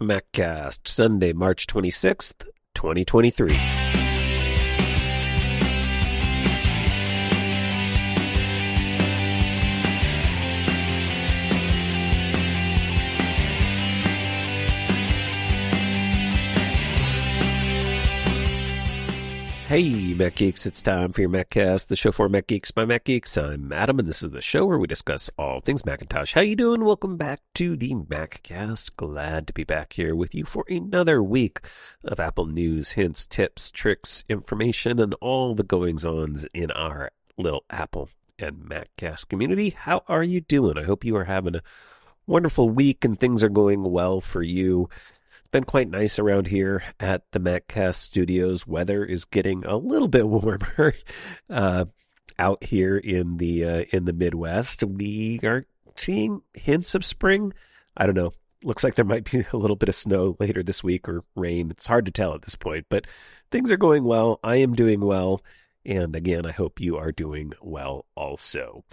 [0.00, 4.09] MacCast, Sunday, March 26th, 2023.
[19.70, 23.04] Hey, Mac Geeks, it's time for your MacCast, the show for Mac Geeks by Mac
[23.04, 23.36] Geeks.
[23.36, 26.32] I'm Adam, and this is the show where we discuss all things Macintosh.
[26.32, 26.84] How you doing?
[26.84, 28.96] Welcome back to the MacCast.
[28.96, 31.60] Glad to be back here with you for another week
[32.02, 38.08] of Apple news, hints, tips, tricks, information, and all the goings-ons in our little Apple
[38.40, 39.70] and MacCast community.
[39.70, 40.78] How are you doing?
[40.78, 41.62] I hope you are having a
[42.26, 44.88] wonderful week and things are going well for you
[45.50, 48.66] been quite nice around here at the MacCast studios.
[48.66, 50.94] Weather is getting a little bit warmer
[51.48, 51.86] uh,
[52.38, 54.84] out here in the uh, in the Midwest.
[54.84, 57.52] We are seeing hints of spring.
[57.96, 58.32] I don't know.
[58.62, 61.70] Looks like there might be a little bit of snow later this week or rain.
[61.70, 63.06] It's hard to tell at this point, but
[63.50, 64.38] things are going well.
[64.44, 65.42] I am doing well.
[65.86, 68.84] And again, I hope you are doing well also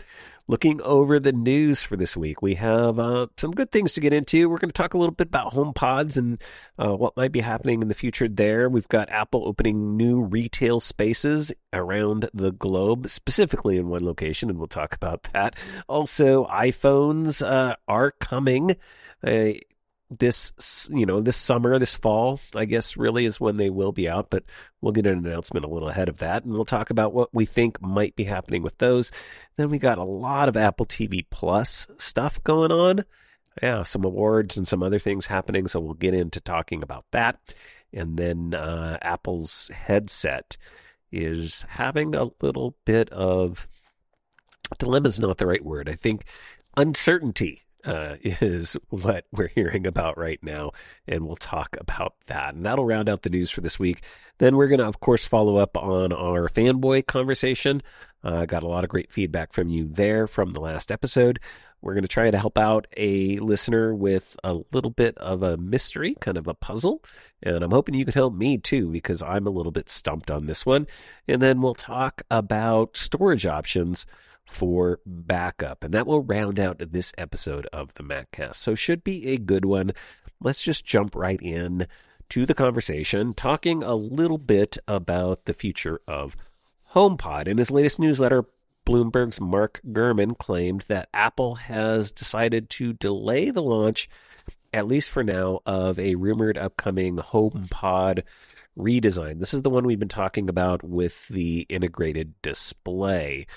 [0.47, 2.41] looking over the news for this week.
[2.41, 4.49] We have uh, some good things to get into.
[4.49, 6.41] We're going to talk a little bit about HomePods and
[6.77, 8.69] uh, what might be happening in the future there.
[8.69, 14.57] We've got Apple opening new retail spaces around the globe, specifically in one location, and
[14.57, 15.55] we'll talk about that.
[15.87, 18.75] Also, iPhones uh, are coming.
[20.09, 24.07] This you know this summer this fall i guess really is when they will be
[24.07, 24.43] out but
[24.79, 27.45] we'll get an announcement a little ahead of that and we'll talk about what we
[27.45, 29.11] think might be happening with those.
[29.57, 33.03] Then we got a lot of apple tv plus stuff going on.
[33.61, 37.39] Yeah some awards and some other things happening so we'll get into talking about that.
[37.91, 40.55] And then uh, apple's headset
[41.11, 43.67] is having a little bit of
[44.77, 45.89] dilemma is not the right word.
[45.89, 46.23] I think
[46.75, 50.71] uncertainty uh, is what we're hearing about right now,
[51.07, 52.53] and we'll talk about that.
[52.53, 54.03] And that'll round out the news for this week.
[54.37, 57.81] Then we're going to, of course, follow up on our fanboy conversation.
[58.23, 61.39] Uh, got a lot of great feedback from you there from the last episode.
[61.81, 65.57] We're going to try to help out a listener with a little bit of a
[65.57, 67.03] mystery, kind of a puzzle.
[67.43, 70.47] And I'm hoping you can help me too, because I'm a little bit stumped on
[70.47, 70.87] this one.
[71.27, 74.07] And then we'll talk about storage options
[74.49, 75.83] for backup.
[75.83, 78.55] And that will round out this episode of the MacCast.
[78.55, 79.91] So should be a good one.
[80.41, 81.87] Let's just jump right in
[82.29, 86.35] to the conversation, talking a little bit about the future of
[86.93, 87.47] HomePod.
[87.47, 88.45] In his latest newsletter,
[88.85, 94.09] Bloomberg's Mark Gurman claimed that Apple has decided to delay the launch,
[94.73, 98.23] at least for now, of a rumored upcoming HomePod
[98.77, 99.39] redesign.
[99.39, 103.47] This is the one we've been talking about with the integrated display.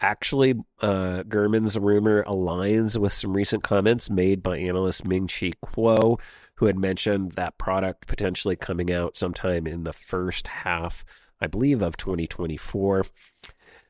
[0.00, 6.20] Actually, uh, Gurman's rumor aligns with some recent comments made by analyst Ming Chi Kuo,
[6.56, 11.04] who had mentioned that product potentially coming out sometime in the first half,
[11.40, 13.06] I believe, of 2024.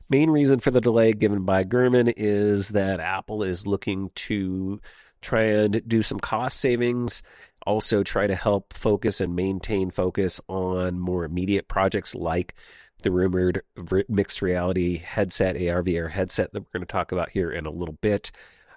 [0.09, 4.79] Main reason for the delay given by Gurman is that Apple is looking to
[5.21, 7.21] try and do some cost savings,
[7.65, 12.55] also try to help focus and maintain focus on more immediate projects like
[13.03, 13.61] the rumored
[14.07, 17.71] mixed reality headset, AR VR headset that we're going to talk about here in a
[17.71, 18.31] little bit.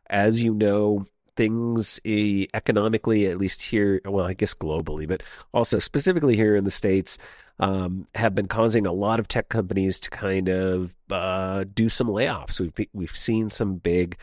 [0.09, 5.23] As you know, things economically, at least here, well, I guess globally, but
[5.53, 7.17] also specifically here in the States,
[7.59, 12.09] um, have been causing a lot of tech companies to kind of uh, do some
[12.09, 12.61] layoffs.
[12.61, 14.17] We've we've seen some big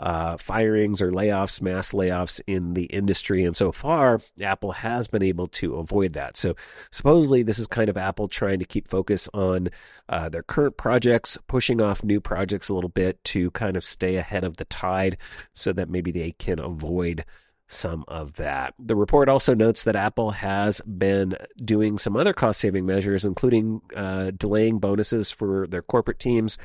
[0.00, 3.44] uh, firings or layoffs, mass layoffs in the industry.
[3.44, 6.36] And so far, Apple has been able to avoid that.
[6.36, 6.56] So
[6.90, 9.68] supposedly, this is kind of Apple trying to keep focus on
[10.08, 14.16] uh, their current projects, pushing off new projects a little bit to kind of stay
[14.16, 15.18] ahead of the tide
[15.52, 17.24] so that maybe they can avoid
[17.68, 18.74] some of that.
[18.80, 23.80] The report also notes that Apple has been doing some other cost saving measures, including
[23.94, 26.58] uh, delaying bonuses for their corporate teams,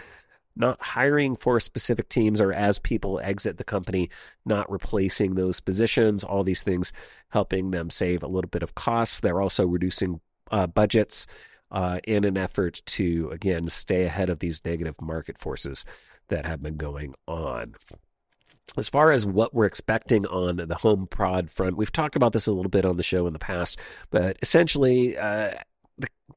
[0.55, 4.09] not hiring for specific teams or as people exit the company,
[4.45, 6.93] not replacing those positions, all these things
[7.29, 9.19] helping them save a little bit of costs.
[9.19, 10.21] They're also reducing
[10.51, 11.27] uh, budgets
[11.71, 15.85] uh, in an effort to, again, stay ahead of these negative market forces
[16.29, 17.75] that have been going on.
[18.77, 22.53] As far as what we're expecting on the HomePod front, we've talked about this a
[22.53, 23.79] little bit on the show in the past,
[24.09, 25.53] but essentially, uh,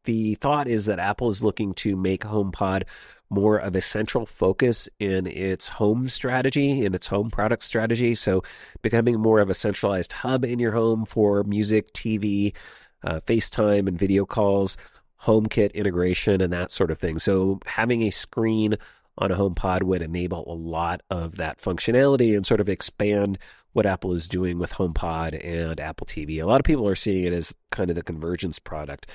[0.05, 2.85] the, thought is that Apple is looking to make HomePod
[3.31, 8.15] more of a central focus in its home strategy, in its home product strategy.
[8.15, 8.43] So,
[8.83, 12.55] becoming more of a centralized hub in your home for music, TV,
[13.03, 14.77] uh, FaceTime, and video calls,
[15.23, 17.19] HomeKit integration, and that sort of thing.
[17.19, 18.77] So, having a screen
[19.19, 23.39] on a HomePod would enable a lot of that functionality and sort of expand
[23.73, 26.43] what Apple is doing with HomePod and Apple TV.
[26.43, 29.07] A lot of people are seeing it as kind of the convergence product,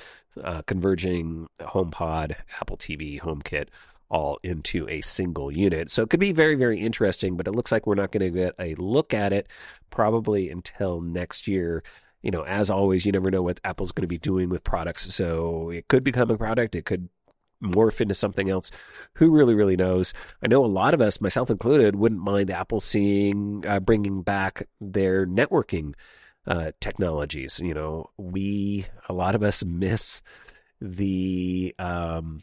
[0.42, 3.68] uh, converging HomePod, Apple TV, HomeKit
[4.10, 5.90] all into a single unit.
[5.90, 8.38] So it could be very, very interesting, but it looks like we're not going to
[8.38, 9.48] get a look at it
[9.90, 11.82] probably until next year.
[12.22, 15.14] You know, as always, you never know what Apple's going to be doing with products.
[15.14, 16.74] So it could become a product.
[16.74, 17.08] It could
[17.64, 18.70] morph into something else.
[19.14, 20.12] Who really, really knows?
[20.42, 24.68] I know a lot of us, myself included, wouldn't mind Apple seeing uh, bringing back
[24.80, 25.94] their networking
[26.46, 27.60] uh, technologies.
[27.60, 30.22] You know, we a lot of us miss
[30.80, 32.42] the um,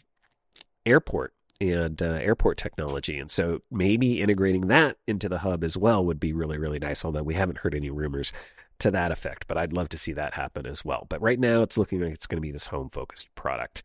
[0.85, 3.19] airport and uh, airport technology.
[3.19, 7.05] And so maybe integrating that into the hub as well would be really, really nice,
[7.05, 8.33] although we haven't heard any rumors
[8.81, 9.47] to that effect.
[9.47, 11.05] But I'd love to see that happen as well.
[11.09, 13.83] But right now, it's looking like it's going to be this home focused product.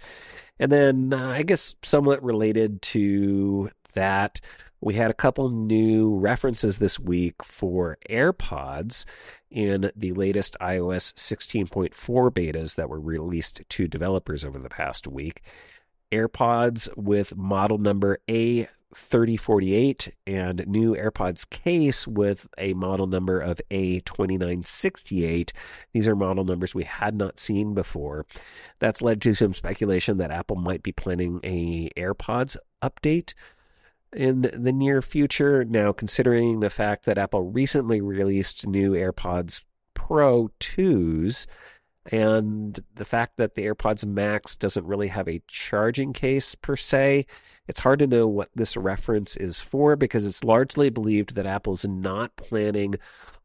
[0.58, 4.40] And then uh, I guess somewhat related to that,
[4.80, 9.04] we had a couple new references this week for AirPods
[9.50, 11.92] in the latest iOS 16.4
[12.30, 15.42] betas that were released to developers over the past week.
[16.12, 18.18] AirPods with model number
[18.94, 25.52] A3048 and new AirPods case with a model number of A2968.
[25.92, 28.26] These are model numbers we had not seen before.
[28.78, 33.34] That's led to some speculation that Apple might be planning a AirPods update
[34.12, 35.64] in the near future.
[35.64, 39.62] Now, considering the fact that Apple recently released new AirPods
[39.94, 41.46] Pro 2s,
[42.12, 47.26] and the fact that the AirPods Max doesn't really have a charging case per se,
[47.68, 51.84] it's hard to know what this reference is for because it's largely believed that Apple's
[51.84, 52.94] not planning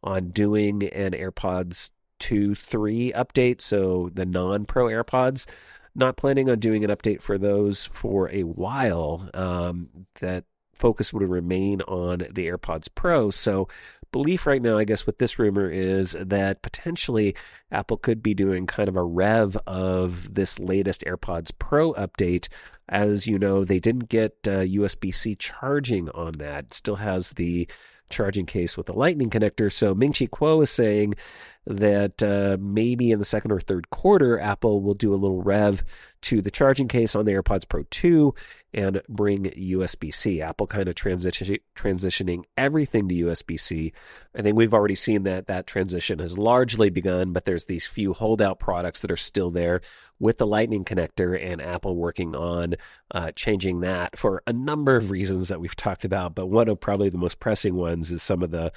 [0.04, 5.46] on doing an AirPods 2 3 update, so the non Pro AirPods.
[5.94, 9.30] Not planning on doing an update for those for a while.
[9.34, 13.30] Um, that focus would remain on the AirPods Pro.
[13.30, 13.68] So
[14.12, 17.36] belief right now, I guess, with this rumor is that potentially
[17.72, 22.48] Apple could be doing kind of a rev of this latest AirPods Pro update.
[22.90, 26.66] As you know, they didn't get uh, USB C charging on that.
[26.66, 27.68] It still has the
[28.10, 29.72] charging case with the lightning connector.
[29.72, 31.16] So Ming Chi Kuo is saying
[31.66, 35.84] that uh, maybe in the second or third quarter, Apple will do a little rev
[36.22, 38.34] to the charging case on the AirPods Pro 2
[38.74, 40.42] and bring USB C.
[40.42, 43.94] Apple kind of transition, transitioning everything to USB C.
[44.36, 48.14] I think we've already seen that that transition has largely begun, but there's these few
[48.14, 49.82] holdout products that are still there
[50.20, 52.76] with the Lightning connector, and Apple working on
[53.12, 56.36] uh, changing that for a number of reasons that we've talked about.
[56.36, 58.72] But one of probably the most pressing ones is some of the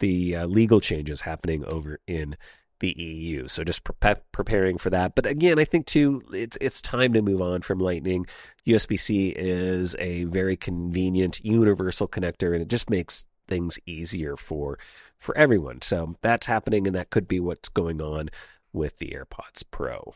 [0.00, 2.36] the uh, legal changes happening over in
[2.80, 3.46] the EU.
[3.46, 5.14] So just pre- preparing for that.
[5.14, 8.26] But again, I think too, it's it's time to move on from Lightning.
[8.66, 14.78] USB C is a very convenient universal connector, and it just makes things easier for
[15.18, 15.82] for everyone.
[15.82, 18.30] So that's happening, and that could be what's going on
[18.72, 20.14] with the AirPods Pro.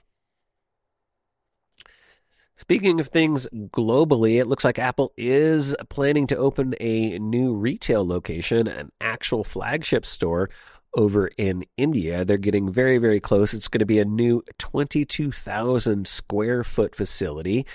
[2.56, 8.06] Speaking of things globally, it looks like Apple is planning to open a new retail
[8.06, 10.48] location, an actual flagship store
[10.94, 12.24] over in India.
[12.24, 13.54] They're getting very, very close.
[13.54, 17.66] It's going to be a new 22,000 square foot facility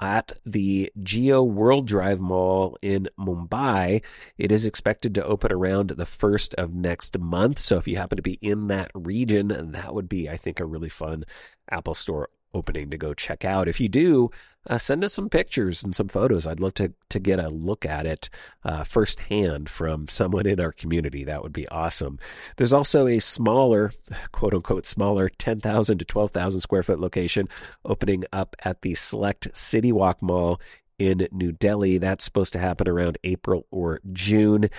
[0.00, 4.02] at the Jio World Drive Mall in Mumbai.
[4.36, 7.60] It is expected to open around the first of next month.
[7.60, 10.66] So if you happen to be in that region, that would be, I think, a
[10.66, 11.24] really fun
[11.70, 13.68] Apple Store opening to go check out.
[13.68, 14.30] If you do,
[14.68, 16.46] uh, send us some pictures and some photos.
[16.46, 18.30] I'd love to to get a look at it
[18.64, 21.24] uh, firsthand from someone in our community.
[21.24, 22.18] That would be awesome.
[22.56, 23.92] There's also a smaller,
[24.32, 27.48] quote unquote, smaller 10,000 to 12,000 square foot location
[27.84, 30.60] opening up at the Select City Walk Mall
[30.98, 31.98] in New Delhi.
[31.98, 34.70] That's supposed to happen around April or June.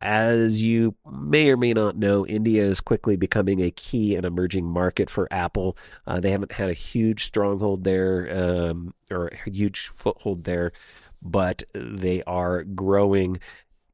[0.00, 4.64] As you may or may not know, India is quickly becoming a key and emerging
[4.64, 5.76] market for Apple.
[6.06, 10.72] Uh, they haven't had a huge stronghold there um, or a huge foothold there,
[11.20, 13.40] but they are growing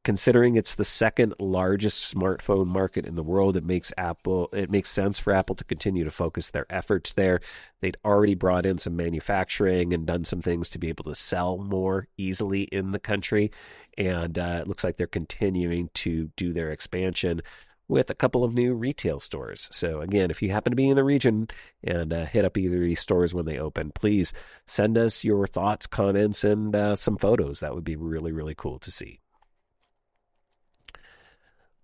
[0.05, 4.89] considering it's the second largest smartphone market in the world, it makes Apple it makes
[4.89, 7.41] sense for Apple to continue to focus their efforts there.
[7.81, 11.57] They'd already brought in some manufacturing and done some things to be able to sell
[11.57, 13.51] more easily in the country,
[13.97, 17.41] and uh, it looks like they're continuing to do their expansion
[17.87, 19.69] with a couple of new retail stores.
[19.71, 21.49] So again, if you happen to be in the region
[21.83, 24.33] and uh, hit up either of these stores when they open, please
[24.67, 27.59] send us your thoughts, comments, and uh, some photos.
[27.59, 29.19] That would be really really cool to see.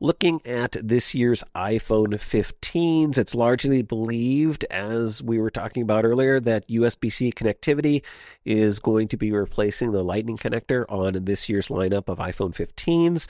[0.03, 6.39] Looking at this year's iPhone 15s, it's largely believed, as we were talking about earlier,
[6.39, 8.01] that USB C connectivity
[8.43, 13.27] is going to be replacing the Lightning connector on this year's lineup of iPhone 15s.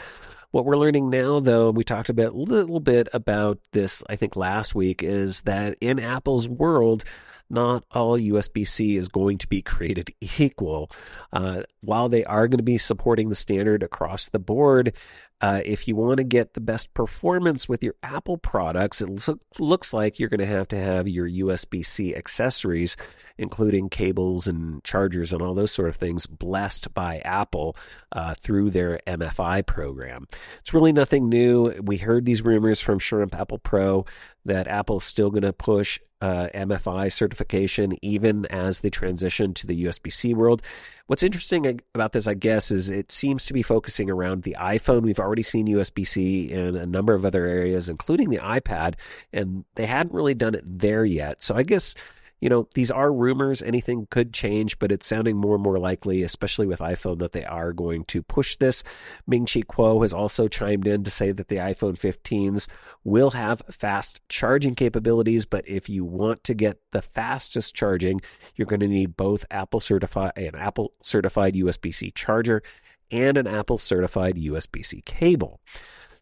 [0.52, 4.38] What we're learning now, though, we talked a bit, little bit about this, I think,
[4.38, 7.04] last week, is that in Apple's world,
[7.52, 10.90] not all USB C is going to be created equal.
[11.32, 14.94] Uh, while they are going to be supporting the standard across the board,
[15.42, 19.40] uh, if you want to get the best performance with your Apple products, it lo-
[19.58, 22.96] looks like you're going to have to have your USB C accessories,
[23.40, 27.76] including cables and chargers and all those sort of things, blessed by Apple
[28.12, 30.28] uh, through their MFI program.
[30.60, 31.74] It's really nothing new.
[31.82, 34.08] We heard these rumors from ShrimpApplePro
[34.46, 39.86] that Apple's still going to push uh, MFI certification even as they transition to the
[39.86, 40.62] USB C world.
[41.08, 45.02] What's interesting about this, I guess, is it seems to be focusing around the iPhone.
[45.02, 48.94] We've already seen USB C in a number of other areas, including the iPad,
[49.34, 51.42] and they hadn't really done it there yet.
[51.42, 51.96] So I guess
[52.42, 53.62] you know, these are rumors.
[53.62, 57.46] Anything could change, but it's sounding more and more likely, especially with iPhone, that they
[57.46, 58.84] are going to push this.
[59.28, 62.68] Ming Chi Kuo has also chimed in to say that the iPhone 15s
[63.04, 68.20] will have fast charging capabilities, but if you want to get the fastest charging,
[68.56, 72.64] you're going to need both Apple certified an Apple certified USB-C charger
[73.12, 75.60] and an Apple certified USB-C cable.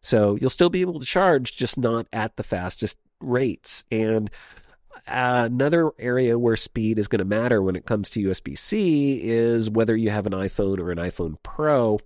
[0.01, 3.85] So you'll still be able to charge, just not at the fastest rates.
[3.91, 4.29] And
[5.07, 9.69] another area where speed is going to matter when it comes to USB C is
[9.69, 11.99] whether you have an iPhone or an iPhone Pro.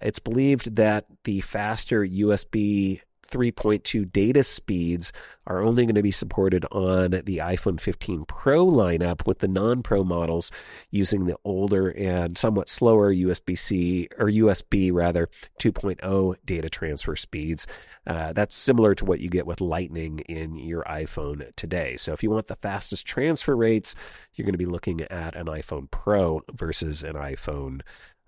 [0.00, 3.00] It's believed that the faster USB
[3.32, 5.10] 3.2 data speeds
[5.46, 9.82] are only going to be supported on the iPhone 15 Pro lineup, with the non
[9.82, 10.50] Pro models
[10.90, 17.66] using the older and somewhat slower USB C or USB rather 2.0 data transfer speeds.
[18.06, 21.96] Uh, that's similar to what you get with Lightning in your iPhone today.
[21.96, 23.94] So if you want the fastest transfer rates,
[24.34, 27.80] you're going to be looking at an iPhone Pro versus an iPhone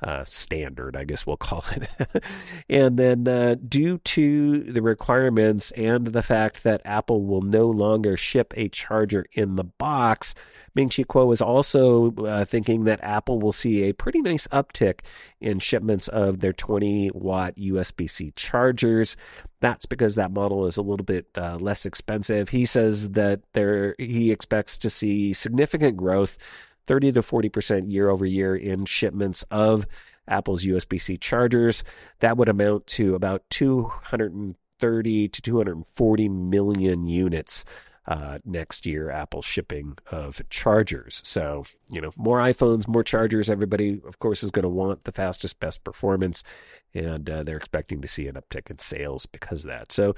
[0.04, 2.23] uh, standard, I guess we'll call it.
[2.68, 8.16] and then, uh, due to the requirements and the fact that Apple will no longer
[8.16, 10.34] ship a charger in the box,
[10.75, 15.00] Ming Chi Kuo is also uh, thinking that Apple will see a pretty nice uptick
[15.40, 19.16] in shipments of their 20 watt USB C chargers.
[19.61, 22.50] That's because that model is a little bit uh, less expensive.
[22.50, 26.37] He says that there he expects to see significant growth
[26.86, 29.86] 30 to 40% year over year in shipments of
[30.26, 31.84] Apple's USB C chargers.
[32.20, 37.64] That would amount to about 230 to 240 million units.
[38.06, 41.22] Uh, next year, Apple shipping of chargers.
[41.24, 43.48] So, you know, more iPhones, more chargers.
[43.48, 46.44] Everybody, of course, is going to want the fastest, best performance,
[46.92, 49.90] and uh, they're expecting to see an uptick in sales because of that.
[49.90, 50.14] So,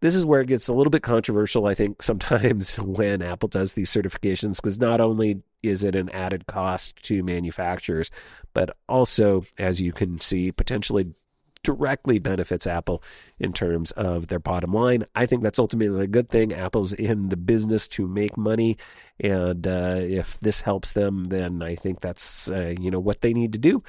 [0.00, 3.72] this is where it gets a little bit controversial, I think, sometimes when Apple does
[3.72, 8.10] these certifications, because not only is it an added cost to manufacturers,
[8.54, 11.14] but also, as you can see, potentially
[11.62, 13.02] directly benefits Apple
[13.38, 15.04] in terms of their bottom line.
[15.14, 16.54] I think that's ultimately a good thing.
[16.54, 18.78] Apple's in the business to make money,
[19.18, 23.34] and uh, if this helps them, then I think that's uh, you know what they
[23.34, 23.82] need to do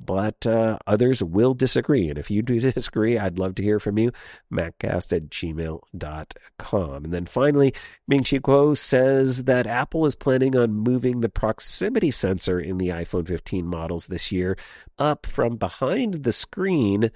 [0.00, 2.08] but uh, others will disagree.
[2.08, 4.12] And if you do disagree, I'd love to hear from you.
[4.52, 7.04] Maccast at gmail.com.
[7.04, 7.74] And then finally,
[8.06, 12.88] Ming Chi Kuo says that Apple is planning on moving the proximity sensor in the
[12.88, 14.56] iPhone 15 models this year
[14.98, 17.10] up from behind the screen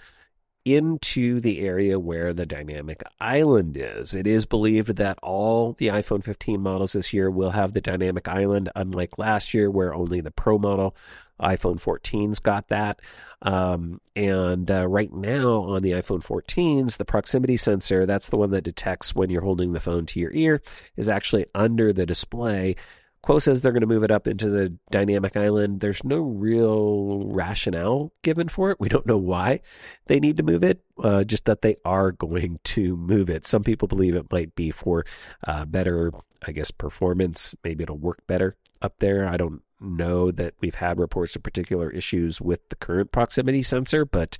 [0.64, 4.14] into the area where the dynamic island is.
[4.14, 8.28] It is believed that all the iPhone 15 models this year will have the dynamic
[8.28, 10.96] island, unlike last year where only the Pro model
[11.40, 13.00] iPhone 14's got that.
[13.42, 18.52] Um, and uh, right now on the iPhone 14s, the proximity sensor, that's the one
[18.52, 20.62] that detects when you're holding the phone to your ear,
[20.96, 22.76] is actually under the display.
[23.24, 25.80] Kuo says they're going to move it up into the dynamic island.
[25.80, 28.80] There's no real rationale given for it.
[28.80, 29.60] We don't know why
[30.06, 33.46] they need to move it, uh, just that they are going to move it.
[33.46, 35.06] Some people believe it might be for
[35.46, 36.10] uh, better,
[36.44, 37.54] I guess, performance.
[37.62, 39.28] Maybe it'll work better up there.
[39.28, 44.04] I don't know that we've had reports of particular issues with the current proximity sensor,
[44.04, 44.36] but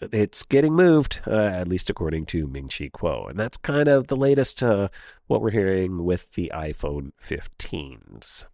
[0.00, 3.28] it's getting moved, uh, at least according to Ming Chi Kuo.
[3.28, 4.88] And that's kind of the latest uh,
[5.26, 8.46] what we're hearing with the iPhone 15s.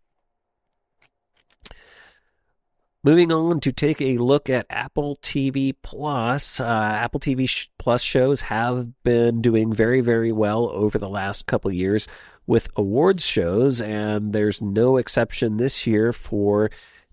[3.02, 6.58] Moving on to take a look at Apple TV Plus.
[6.58, 11.70] Uh, Apple TV Plus shows have been doing very, very well over the last couple
[11.70, 12.08] years
[12.46, 16.70] with awards shows, and there's no exception this year for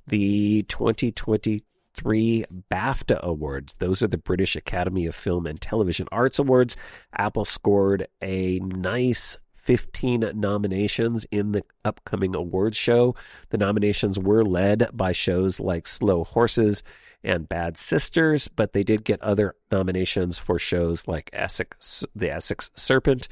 [0.07, 1.59] the 2022
[1.93, 3.75] three BAFTA awards.
[3.79, 6.75] Those are the British Academy of Film and Television Arts Awards.
[7.15, 13.15] Apple scored a nice 15 nominations in the upcoming awards show.
[13.49, 16.83] The nominations were led by shows like Slow Horses
[17.23, 22.71] and Bad Sisters, but they did get other nominations for shows like Essex, The Essex
[22.75, 23.27] Serpent,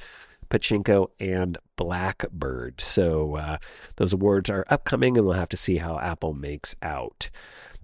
[0.49, 2.81] Pachinko, and Blackbird.
[2.81, 3.57] So uh,
[3.95, 7.31] those awards are upcoming, and we'll have to see how Apple makes out.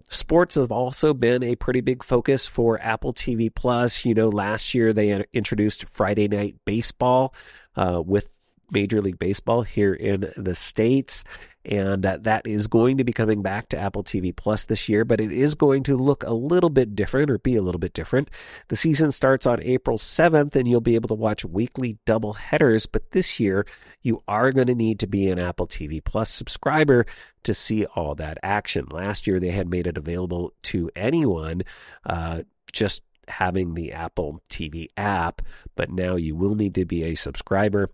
[0.10, 4.06] Sports have also been a pretty big focus for Apple TV Plus.
[4.06, 7.34] You know, last year they introduced Friday Night Baseball
[7.76, 8.30] uh, with
[8.72, 11.24] Major League Baseball here in the States.
[11.66, 15.04] And uh, that is going to be coming back to Apple TV Plus this year,
[15.04, 17.94] but it is going to look a little bit different or be a little bit
[17.94, 18.30] different.
[18.68, 22.86] The season starts on April 7th, and you'll be able to watch weekly double headers.
[22.86, 23.66] But this year,
[24.02, 27.06] you are going to need to be an Apple TV Plus subscriber
[27.44, 28.88] to see all that action.
[28.92, 31.64] Last year, they had made it available to anyone.
[32.06, 35.42] Uh, just having the Apple TV app,
[35.76, 37.90] but now you will need to be a subscriber.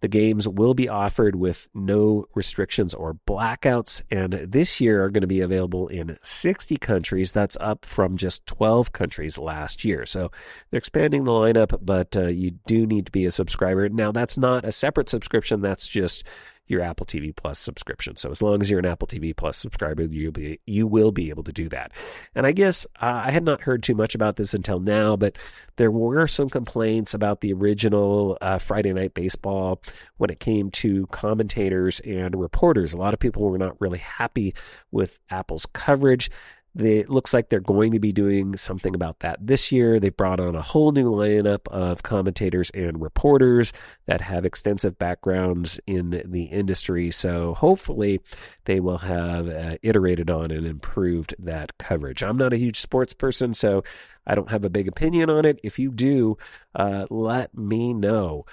[0.00, 5.22] The games will be offered with no restrictions or blackouts, and this year are going
[5.22, 7.32] to be available in 60 countries.
[7.32, 10.06] That's up from just 12 countries last year.
[10.06, 10.30] So
[10.70, 13.88] they're expanding the lineup, but uh, you do need to be a subscriber.
[13.88, 16.24] Now, that's not a separate subscription, that's just
[16.68, 18.16] your Apple TV Plus subscription.
[18.16, 21.30] So as long as you're an Apple TV Plus subscriber, you'll be you will be
[21.30, 21.92] able to do that.
[22.34, 25.36] And I guess uh, I had not heard too much about this until now, but
[25.76, 29.80] there were some complaints about the original uh, Friday Night Baseball
[30.16, 32.92] when it came to commentators and reporters.
[32.92, 34.54] A lot of people were not really happy
[34.90, 36.30] with Apple's coverage.
[36.78, 39.98] It looks like they're going to be doing something about that this year.
[39.98, 43.72] They've brought on a whole new lineup of commentators and reporters
[44.04, 47.10] that have extensive backgrounds in the industry.
[47.10, 48.20] So hopefully
[48.64, 52.22] they will have uh, iterated on and improved that coverage.
[52.22, 53.82] I'm not a huge sports person, so
[54.26, 55.58] I don't have a big opinion on it.
[55.62, 56.36] If you do,
[56.74, 58.44] uh, let me know.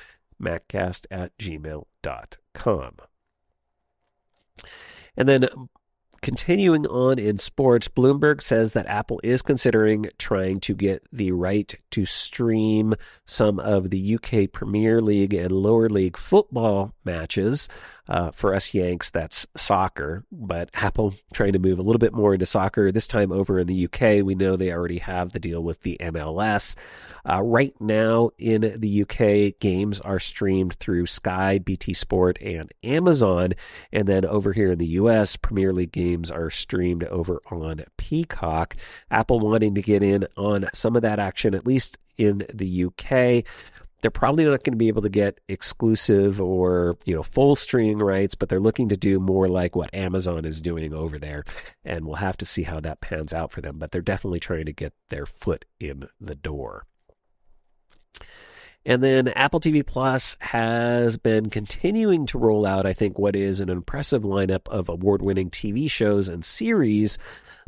[0.42, 2.94] Maccast at gmail.com.
[5.16, 5.48] And then
[6.24, 11.76] Continuing on in sports, Bloomberg says that Apple is considering trying to get the right
[11.92, 17.70] to stream some of the UK Premier League and lower league football matches.
[18.08, 22.34] Uh, for us Yanks, that's soccer, but Apple trying to move a little bit more
[22.34, 24.26] into soccer, this time over in the UK.
[24.26, 26.76] We know they already have the deal with the MLS.
[27.30, 33.54] Uh, right now in the UK, games are streamed through Sky, BT Sport, and Amazon.
[33.94, 38.76] And then over here in the US, Premier League games are streamed over on Peacock.
[39.10, 43.44] Apple wanting to get in on some of that action, at least in the UK
[44.04, 47.98] they're probably not going to be able to get exclusive or you know full streaming
[47.98, 51.44] rights but they're looking to do more like what amazon is doing over there
[51.84, 54.66] and we'll have to see how that pans out for them but they're definitely trying
[54.66, 56.86] to get their foot in the door.
[58.86, 63.62] And then Apple TV Plus has been continuing to roll out, I think, what is
[63.62, 67.18] an impressive lineup of award winning TV shows and series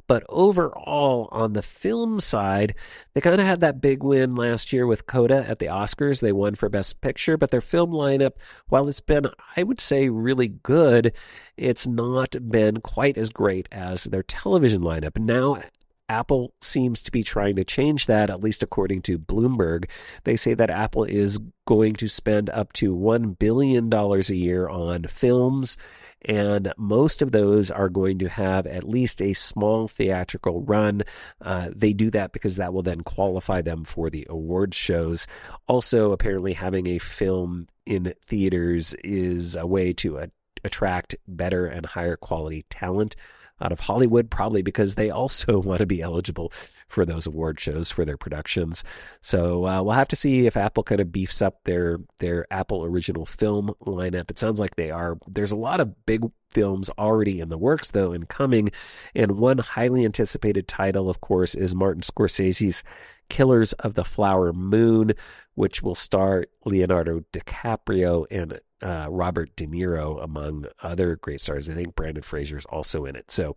[0.07, 2.75] but overall, on the film side,
[3.13, 6.21] they kind of had that big win last year with Coda at the Oscars.
[6.21, 8.33] They won for Best Picture, but their film lineup,
[8.67, 11.13] while it's been, I would say, really good,
[11.57, 15.17] it's not been quite as great as their television lineup.
[15.17, 15.61] Now,
[16.07, 19.85] Apple seems to be trying to change that, at least according to Bloomberg.
[20.23, 25.03] They say that Apple is going to spend up to $1 billion a year on
[25.03, 25.77] films
[26.25, 31.03] and most of those are going to have at least a small theatrical run.
[31.41, 35.27] Uh, they do that because that will then qualify them for the awards shows.
[35.67, 40.29] Also, apparently, having a film in theaters is a way to
[40.63, 43.15] attract better and higher quality talent
[43.61, 46.51] out of Hollywood, probably because they also want to be eligible
[46.87, 48.83] for those award shows for their productions.
[49.21, 52.83] So uh, we'll have to see if Apple kind of beefs up their their Apple
[52.83, 54.29] original film lineup.
[54.29, 55.17] It sounds like they are.
[55.27, 58.71] There's a lot of big films already in the works though and coming,
[59.13, 62.83] and one highly anticipated title, of course, is Martin Scorsese's
[63.29, 65.13] Killers of the Flower Moon,
[65.55, 71.69] which will star Leonardo DiCaprio and uh, Robert De Niro, among other great stars.
[71.69, 73.31] I think Brendan Fraser is also in it.
[73.31, 73.55] So,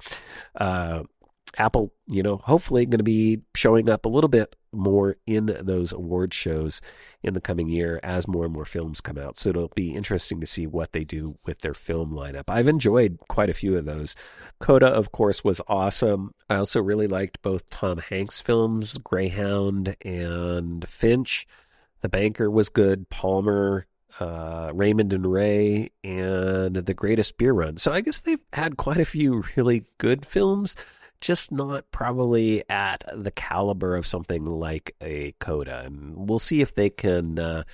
[0.55, 1.03] uh,
[1.57, 5.93] Apple, you know, hopefully going to be showing up a little bit more in those
[5.93, 6.81] award shows
[7.23, 9.39] in the coming year as more and more films come out.
[9.39, 12.45] So it'll be interesting to see what they do with their film lineup.
[12.49, 14.15] I've enjoyed quite a few of those.
[14.61, 16.33] Coda, of course, was awesome.
[16.49, 21.47] I also really liked both Tom Hanks films, Greyhound and Finch.
[22.01, 23.09] The Banker was good.
[23.09, 23.87] Palmer,
[24.21, 27.77] uh, Raymond and Ray, and The Greatest Beer Run.
[27.77, 30.77] So I guess they've had quite a few really good films
[31.21, 35.83] just not probably at the caliber of something like a Coda.
[35.85, 37.65] And we'll see if they can uh,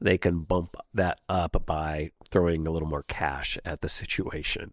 [0.00, 4.72] they can bump that up by throwing a little more cash at the situation.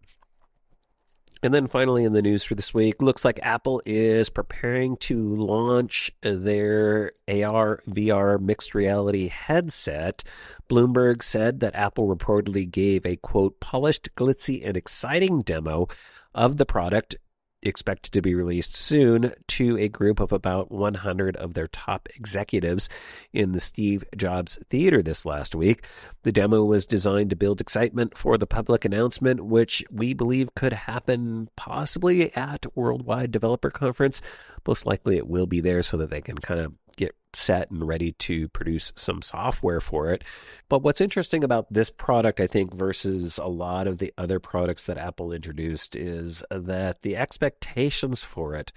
[1.42, 5.36] And then finally, in the news for this week, looks like Apple is preparing to
[5.36, 10.24] launch their AR VR mixed reality headset.
[10.70, 15.88] Bloomberg said that Apple reportedly gave a quote, polished, glitzy, and exciting demo
[16.34, 17.16] of the product
[17.66, 22.88] expected to be released soon to a group of about 100 of their top executives
[23.32, 25.84] in the Steve Jobs Theater this last week.
[26.22, 30.72] The demo was designed to build excitement for the public announcement, which we believe could
[30.72, 34.22] happen possibly at Worldwide Developer Conference.
[34.66, 37.86] Most likely it will be there so that they can kind of get set and
[37.86, 40.24] ready to produce some software for it.
[40.68, 44.86] But what's interesting about this product, I think, versus a lot of the other products
[44.86, 48.72] that Apple introduced is that the expectations for it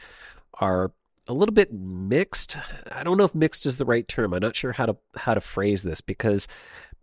[0.56, 0.92] are
[1.28, 2.58] a little bit mixed.
[2.92, 4.34] I don't know if mixed is the right term.
[4.34, 6.48] I'm not sure how to how to phrase this because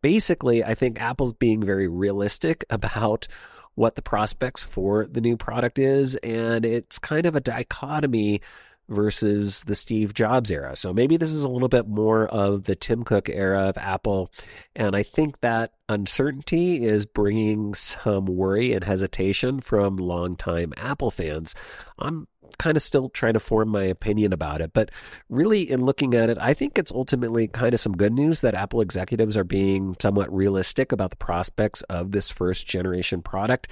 [0.02, 3.28] basically I think Apple's being very realistic about
[3.76, 8.40] what the prospects for the new product is and it's kind of a dichotomy
[8.88, 10.76] versus the Steve Jobs era.
[10.76, 14.30] So maybe this is a little bit more of the Tim Cook era of Apple.
[14.74, 21.54] And I think that uncertainty is bringing some worry and hesitation from longtime Apple fans.
[21.98, 24.72] I'm kind of still trying to form my opinion about it.
[24.72, 24.90] But
[25.28, 28.54] really, in looking at it, I think it's ultimately kind of some good news that
[28.54, 33.68] Apple executives are being somewhat realistic about the prospects of this first generation product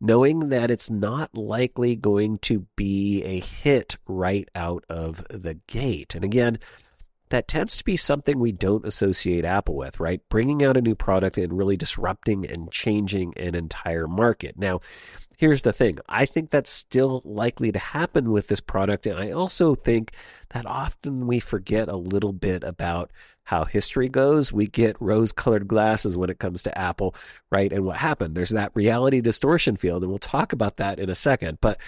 [0.00, 6.14] knowing that it's not likely going to be a hit right out of the gate.
[6.14, 6.58] And again,
[7.30, 10.20] that tends to be something we don't associate Apple with, right?
[10.28, 14.58] Bringing out a new product and really disrupting and changing an entire market.
[14.58, 14.80] Now,
[15.36, 19.06] here's the thing I think that's still likely to happen with this product.
[19.06, 20.12] And I also think
[20.50, 23.10] that often we forget a little bit about
[23.44, 24.52] how history goes.
[24.52, 27.14] We get rose colored glasses when it comes to Apple,
[27.50, 27.72] right?
[27.72, 28.34] And what happened?
[28.34, 31.58] There's that reality distortion field, and we'll talk about that in a second.
[31.60, 31.78] But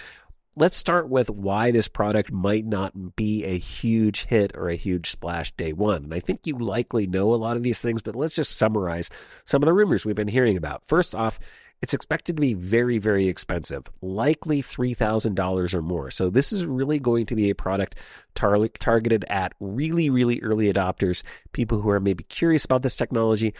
[0.55, 5.11] let's start with why this product might not be a huge hit or a huge
[5.11, 6.05] splash day one.
[6.05, 9.09] And I think you likely know a lot of these things, but let's just summarize
[9.45, 10.83] some of the rumors we've been hearing about.
[10.85, 11.39] First off,
[11.81, 16.09] it's expected to be very, very expensive, likely $3,000 or more.
[16.11, 17.95] So this is really going to be a product
[18.35, 23.53] tar- targeted at really, really early adopters, people who are maybe curious about this technology,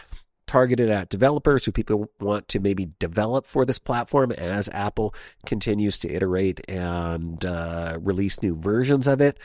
[0.48, 5.14] targeted at developers who people want to maybe develop for this platform as Apple
[5.46, 9.38] continues to iterate and uh, release new versions of it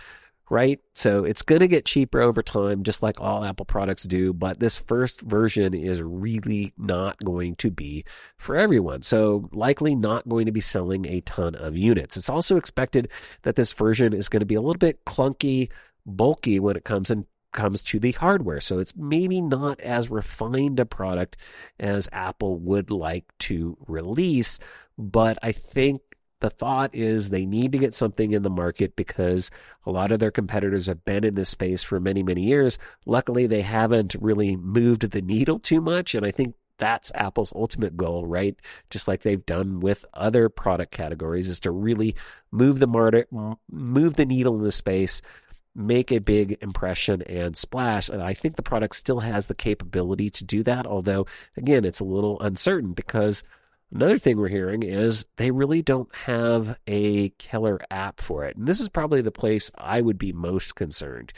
[0.49, 0.79] right?
[0.93, 4.33] So it's going to get cheaper over time, just like all Apple products do.
[4.33, 8.05] But this first version is really not going to be
[8.37, 9.01] for everyone.
[9.01, 12.17] So likely not going to be selling a ton of units.
[12.17, 13.09] It's also expected
[13.43, 15.71] that this version is going to be a little bit clunky,
[16.05, 18.59] bulky when it comes in comes to the hardware.
[18.59, 21.37] So it's maybe not as refined a product
[21.79, 24.59] as Apple would like to release,
[24.97, 26.01] but I think
[26.43, 29.49] the thought is they need to get something in the market because
[29.85, 32.77] a lot of their competitors have been in this space for many, many years.
[33.05, 36.13] Luckily, they haven't really moved the needle too much.
[36.13, 38.57] And I think that's Apple's ultimate goal, right?
[38.89, 42.13] Just like they've done with other product categories, is to really
[42.51, 43.29] move the market,
[43.71, 45.21] move the needle in the space,
[45.73, 48.09] make a big impression and splash.
[48.09, 50.85] And I think the product still has the capability to do that.
[50.85, 51.25] Although,
[51.55, 53.43] again, it's a little uncertain because
[53.93, 58.57] Another thing we're hearing is they really don't have a killer app for it.
[58.57, 61.31] And this is probably the place I would be most concerned.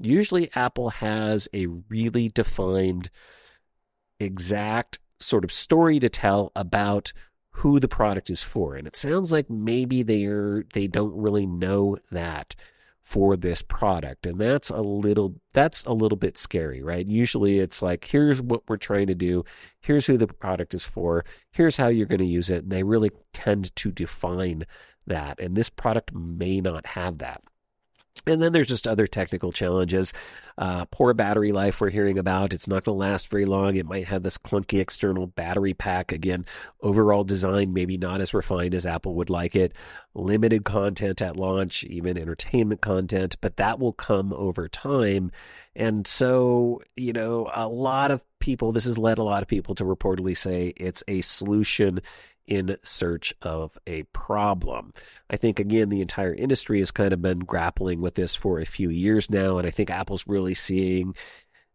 [0.00, 3.10] Usually, Apple has a really defined,
[4.18, 7.12] exact sort of story to tell about
[7.50, 8.76] who the product is for.
[8.76, 12.54] And it sounds like maybe they're they don't really know that
[13.08, 14.26] for this product.
[14.26, 17.06] And that's a little that's a little bit scary right?
[17.06, 19.46] Usually it's like here's what we're trying to do.
[19.80, 21.24] Here's who the product is for.
[21.50, 22.64] Here's how you're going to use it.
[22.64, 24.66] And they really tend to define
[25.06, 25.40] that.
[25.40, 27.40] And this product may not have that
[28.26, 30.12] and then there's just other technical challenges.
[30.56, 32.52] Uh, poor battery life we're hearing about.
[32.52, 33.76] It's not going to last very long.
[33.76, 36.10] It might have this clunky external battery pack.
[36.10, 36.44] Again,
[36.80, 39.72] overall design maybe not as refined as Apple would like it.
[40.14, 45.30] Limited content at launch, even entertainment content, but that will come over time.
[45.76, 49.76] And so, you know, a lot of people, this has led a lot of people
[49.76, 52.00] to reportedly say it's a solution
[52.48, 54.92] in search of a problem.
[55.30, 58.66] I think, again, the entire industry has kind of been grappling with this for a
[58.66, 61.14] few years now, and I think Apple's really seeing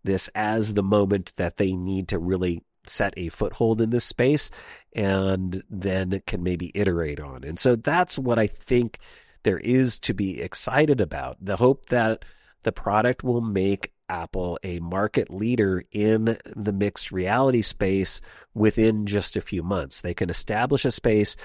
[0.04, 4.52] this as the moment that they need to really set a foothold in this space
[4.94, 7.46] and then can maybe iterate on.
[7.46, 9.00] And so that's what I think
[9.44, 11.38] there is to be excited about.
[11.40, 12.26] The hope that
[12.64, 18.22] the product will make Apple a market leader in the mixed reality space
[18.54, 20.02] within just a few months.
[20.02, 21.36] They can establish a space,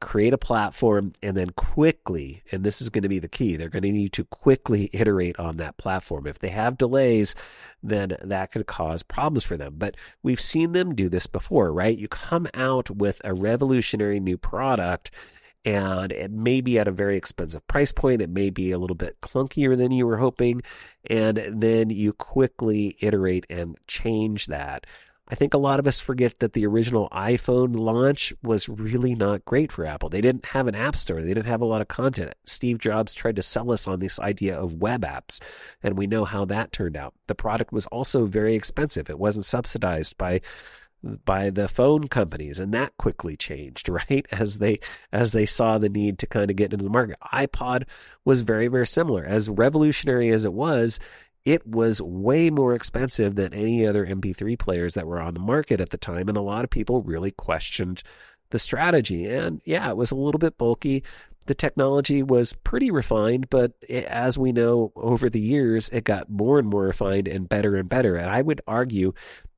[0.00, 3.68] create a platform, and then quickly, and this is going to be the key, they're
[3.68, 6.26] going to need to quickly iterate on that platform.
[6.26, 7.34] If they have delays,
[7.82, 9.74] then that could cause problems for them.
[9.78, 11.96] But we've seen them do this before, right?
[11.96, 15.10] You come out with a revolutionary new product
[15.66, 18.22] and it may be at a very expensive price point.
[18.22, 20.62] It may be a little bit clunkier than you were hoping.
[21.10, 24.86] And then you quickly iterate and change that.
[25.28, 29.44] I think a lot of us forget that the original iPhone launch was really not
[29.44, 30.08] great for Apple.
[30.08, 31.20] They didn't have an app store.
[31.20, 32.34] They didn't have a lot of content.
[32.44, 35.40] Steve Jobs tried to sell us on this idea of web apps,
[35.82, 37.12] and we know how that turned out.
[37.26, 39.10] The product was also very expensive.
[39.10, 40.42] It wasn't subsidized by
[41.24, 44.26] by the phone companies and that quickly changed right?
[44.30, 44.80] As they
[45.12, 47.16] as they saw the need to kind of get into the market.
[47.32, 47.84] ipod
[48.24, 49.24] was very very similar.
[49.24, 50.98] As revolutionary as it was
[51.44, 55.80] it was way more expensive than any other mp3 players that were on the market
[55.80, 58.02] at the time and a lot of people really questioned
[58.50, 59.26] the strategy.
[59.26, 61.02] And yeah it was a little bit bulky.
[61.46, 66.28] The technology was pretty refined, but it, as we know over the years, it got
[66.28, 68.16] more and more refined and better and better.
[68.16, 69.14] And I would argue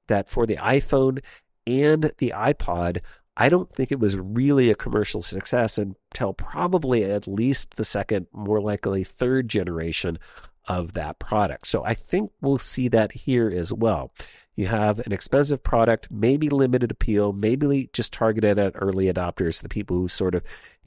[0.08, 1.22] that for the iPhone
[1.66, 3.00] and the iPod,
[3.36, 8.26] I don't think it was really a commercial success until probably at least the second,
[8.32, 10.18] more likely third generation
[10.66, 11.66] of that product.
[11.66, 14.12] So I think we'll see that here as well.
[14.56, 19.68] You have an expensive product, maybe limited appeal, maybe just targeted at early adopters, the
[19.68, 20.42] people who sort of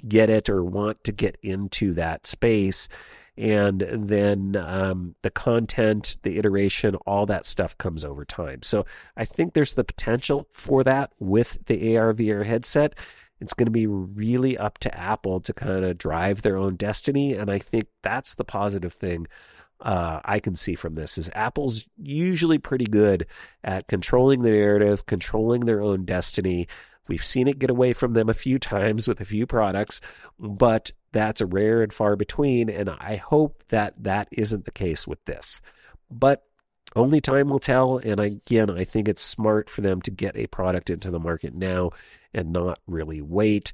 [0.06, 2.90] get it or want to get into that space
[3.38, 8.62] and then um, the content, the iteration, all that stuff comes over time.
[8.62, 12.96] So I think there's the potential for that with the AR VR headset.
[13.40, 17.34] It's going to be really up to Apple to kind of drive their own destiny,
[17.34, 19.28] and I think that's the positive thing
[19.82, 23.26] uh, I can see from this is Apple's usually pretty good
[23.64, 26.68] at controlling the narrative, controlling their own destiny.
[27.08, 30.00] We've seen it get away from them a few times with a few products,
[30.40, 32.70] but that's a rare and far between.
[32.70, 35.62] And I hope that that isn't the case with this.
[36.10, 36.44] But
[36.96, 37.98] only time will tell.
[37.98, 41.54] And again, I think it's smart for them to get a product into the market
[41.54, 41.92] now
[42.34, 43.74] and not really wait.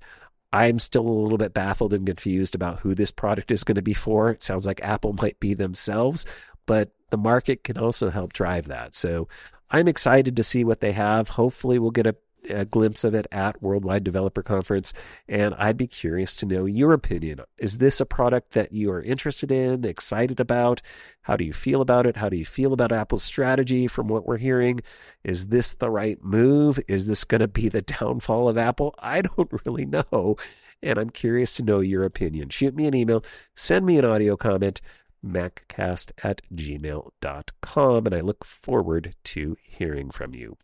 [0.53, 3.81] I'm still a little bit baffled and confused about who this product is going to
[3.81, 4.29] be for.
[4.29, 6.25] It sounds like Apple might be themselves,
[6.65, 8.95] but the market can also help drive that.
[8.95, 9.27] So
[9.69, 11.29] I'm excited to see what they have.
[11.29, 12.15] Hopefully, we'll get a
[12.49, 14.93] a glimpse of it at Worldwide Developer Conference,
[15.27, 17.41] and I'd be curious to know your opinion.
[17.57, 20.81] Is this a product that you are interested in, excited about?
[21.21, 22.17] How do you feel about it?
[22.17, 24.81] How do you feel about Apple's strategy from what we're hearing?
[25.23, 26.79] Is this the right move?
[26.87, 28.95] Is this going to be the downfall of Apple?
[28.99, 30.37] I don't really know,
[30.81, 32.49] and I'm curious to know your opinion.
[32.49, 33.23] Shoot me an email,
[33.55, 34.81] send me an audio comment
[35.25, 40.57] maccast at gmail.com, and I look forward to hearing from you.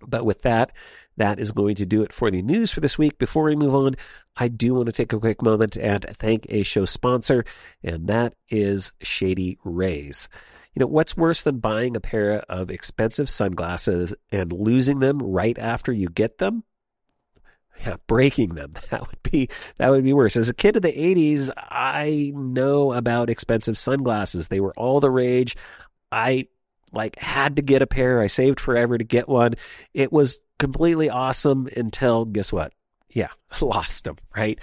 [0.00, 0.72] But with that,
[1.16, 3.18] that is going to do it for the news for this week.
[3.18, 3.96] Before we move on,
[4.36, 7.44] I do want to take a quick moment and thank a show sponsor,
[7.82, 10.28] and that is Shady Rays.
[10.74, 15.58] You know, what's worse than buying a pair of expensive sunglasses and losing them right
[15.58, 16.64] after you get them?
[17.80, 18.72] Yeah, breaking them.
[18.90, 20.36] That would be that would be worse.
[20.36, 24.48] As a kid of the 80s, I know about expensive sunglasses.
[24.48, 25.56] They were all the rage.
[26.12, 26.48] I
[26.92, 28.20] like had to get a pair.
[28.20, 29.54] I saved forever to get one.
[29.94, 32.72] It was completely awesome until guess what?
[33.10, 34.58] Yeah, lost them, right?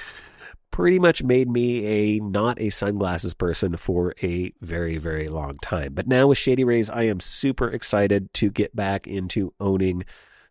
[0.72, 5.94] Pretty much made me a not a sunglasses person for a very, very long time.
[5.94, 10.04] But now with Shady Rays, I am super excited to get back into owning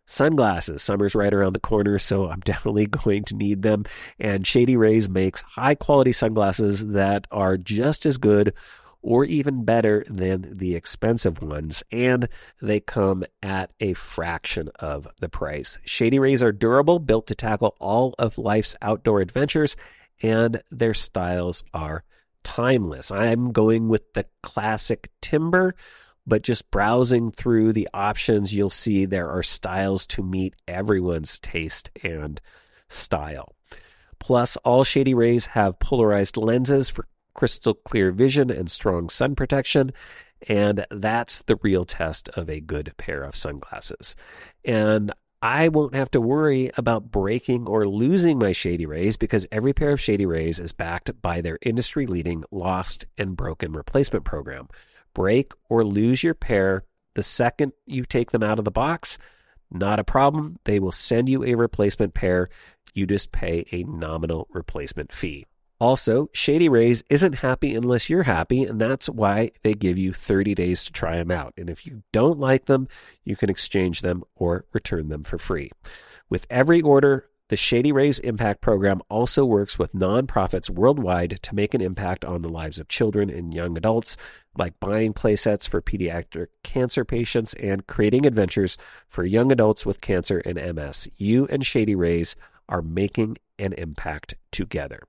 [0.05, 0.81] sunglasses.
[0.81, 3.83] Summer's right around the corner, so I'm definitely going to need them.
[4.19, 8.53] And Shady Rays makes high quality sunglasses that are just as good
[9.03, 12.27] or even better than the expensive ones, and
[12.61, 15.77] they come at a fraction of the price.
[15.83, 19.75] Shady Rays are durable, built to tackle all of life's outdoor adventures,
[20.21, 22.03] and their styles are
[22.43, 23.11] timeless.
[23.11, 25.75] I'm going with the classic timber,
[26.25, 31.91] but just browsing through the options, you'll see there are styles to meet everyone's taste
[32.03, 32.39] and
[32.87, 33.53] style.
[34.19, 39.91] Plus, all Shady Rays have polarized lenses for crystal clear vision and strong sun protection.
[40.47, 44.15] And that's the real test of a good pair of sunglasses.
[44.65, 49.73] And I won't have to worry about breaking or losing my Shady Rays because every
[49.73, 54.69] pair of Shady Rays is backed by their industry leading lost and broken replacement program.
[55.13, 56.83] Break or lose your pair
[57.15, 59.17] the second you take them out of the box,
[59.71, 60.57] not a problem.
[60.63, 62.49] They will send you a replacement pair.
[62.93, 65.45] You just pay a nominal replacement fee.
[65.83, 70.55] Also, Shady Rays isn't happy unless you're happy, and that's why they give you 30
[70.55, 71.53] days to try them out.
[71.57, 72.87] And if you don't like them,
[73.25, 75.71] you can exchange them or return them for free.
[76.29, 81.73] With every order, the Shady Rays Impact Program also works with nonprofits worldwide to make
[81.73, 84.15] an impact on the lives of children and young adults,
[84.57, 88.77] like buying playsets for pediatric cancer patients and creating adventures
[89.09, 91.09] for young adults with cancer and MS.
[91.17, 92.37] You and Shady Rays
[92.69, 95.03] are making an impact together.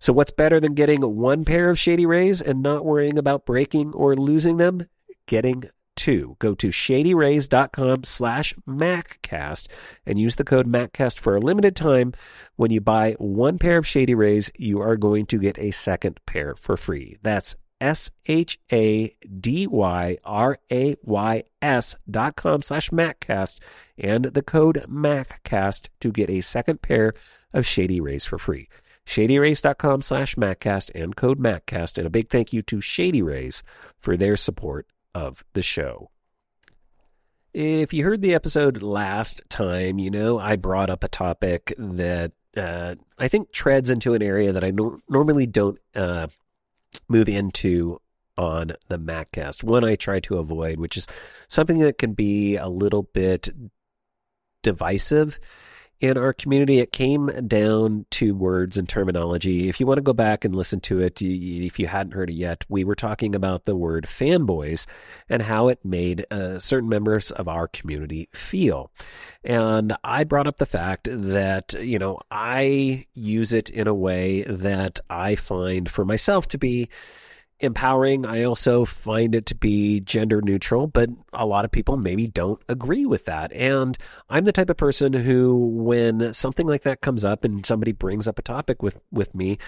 [0.00, 3.92] So, what's better than getting one pair of Shady Rays and not worrying about breaking
[3.94, 4.86] or losing them?
[5.26, 5.64] Getting
[5.96, 6.36] two.
[6.38, 9.66] Go to shadyrays.com slash MacCast
[10.06, 12.12] and use the code MacCast for a limited time.
[12.54, 16.20] When you buy one pair of Shady Rays, you are going to get a second
[16.26, 17.18] pair for free.
[17.22, 23.58] That's S H A D Y R A Y S dot com slash MacCast
[23.98, 27.14] and the code MacCast to get a second pair
[27.52, 28.68] of Shady Rays for free
[29.08, 31.96] shadyrays.com slash MacCast and code MacCast.
[31.96, 33.62] And a big thank you to Shady Rays
[33.98, 36.10] for their support of the show.
[37.54, 42.32] If you heard the episode last time, you know I brought up a topic that
[42.54, 46.26] uh, I think treads into an area that I no- normally don't uh,
[47.08, 48.00] move into
[48.36, 49.64] on the MacCast.
[49.64, 51.06] One I try to avoid, which is
[51.48, 53.48] something that can be a little bit
[54.62, 55.40] divisive
[56.00, 59.68] in our community, it came down to words and terminology.
[59.68, 62.34] If you want to go back and listen to it, if you hadn't heard it
[62.34, 64.86] yet, we were talking about the word fanboys
[65.28, 68.92] and how it made uh, certain members of our community feel.
[69.42, 74.42] And I brought up the fact that, you know, I use it in a way
[74.44, 76.88] that I find for myself to be
[77.60, 78.24] empowering.
[78.24, 82.60] I also find it to be gender neutral, but a lot of people maybe don't
[82.68, 83.52] agree with that.
[83.52, 87.92] And I'm the type of person who, when something like that comes up and somebody
[87.92, 89.58] brings up a topic with, with me,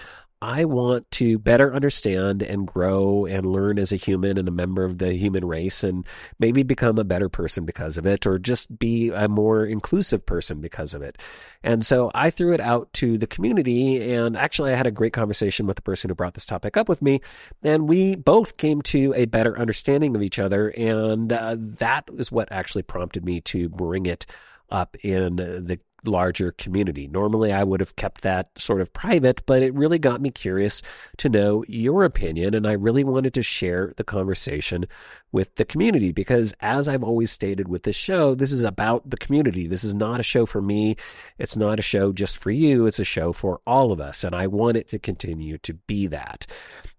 [0.43, 4.83] I want to better understand and grow and learn as a human and a member
[4.83, 6.03] of the human race and
[6.39, 10.59] maybe become a better person because of it or just be a more inclusive person
[10.59, 11.19] because of it.
[11.61, 15.13] And so I threw it out to the community and actually I had a great
[15.13, 17.21] conversation with the person who brought this topic up with me
[17.61, 22.31] and we both came to a better understanding of each other and uh, that is
[22.31, 24.25] what actually prompted me to bring it
[24.71, 27.07] up in the larger community.
[27.07, 30.81] Normally, I would have kept that sort of private, but it really got me curious
[31.17, 32.53] to know your opinion.
[32.53, 34.85] And I really wanted to share the conversation
[35.31, 39.17] with the community because, as I've always stated with this show, this is about the
[39.17, 39.67] community.
[39.67, 40.95] This is not a show for me.
[41.37, 42.85] It's not a show just for you.
[42.85, 44.23] It's a show for all of us.
[44.23, 46.47] And I want it to continue to be that.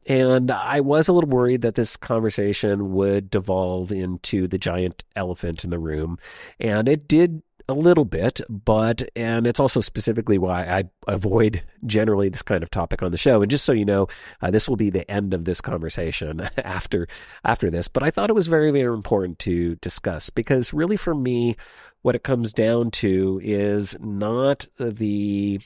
[0.07, 5.63] And I was a little worried that this conversation would devolve into the giant elephant
[5.63, 6.19] in the room.
[6.59, 12.29] And it did a little bit, but, and it's also specifically why I avoid generally
[12.29, 13.43] this kind of topic on the show.
[13.43, 14.09] And just so you know,
[14.41, 17.09] uh, this will be the end of this conversation after,
[17.45, 17.89] after this.
[17.89, 21.57] But I thought it was very, very important to discuss because really for me,
[22.03, 25.61] what it comes down to is not the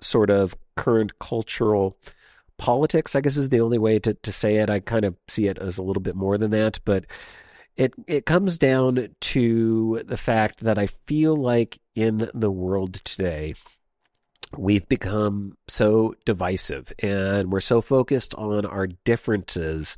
[0.00, 1.96] sort of current cultural
[2.58, 4.70] politics, I guess is the only way to, to say it.
[4.70, 7.04] I kind of see it as a little bit more than that, but
[7.76, 13.54] it it comes down to the fact that I feel like in the world today
[14.56, 19.96] we've become so divisive and we're so focused on our differences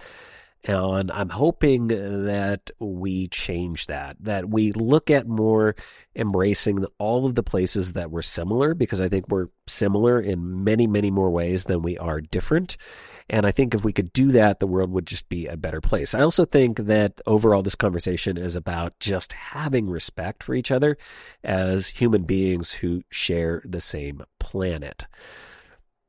[0.66, 5.76] and I'm hoping that we change that, that we look at more
[6.16, 10.86] embracing all of the places that we're similar, because I think we're similar in many,
[10.86, 12.78] many more ways than we are different.
[13.30, 15.80] And I think if we could do that, the world would just be a better
[15.80, 16.14] place.
[16.14, 20.98] I also think that overall, this conversation is about just having respect for each other
[21.42, 25.06] as human beings who share the same planet.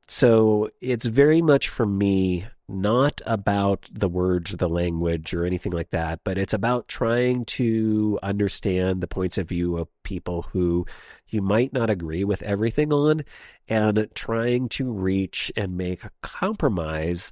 [0.07, 5.91] So it's very much for me not about the words, the language, or anything like
[5.91, 10.85] that, but it's about trying to understand the points of view of people who
[11.27, 13.23] you might not agree with everything on
[13.67, 17.31] and trying to reach and make a compromise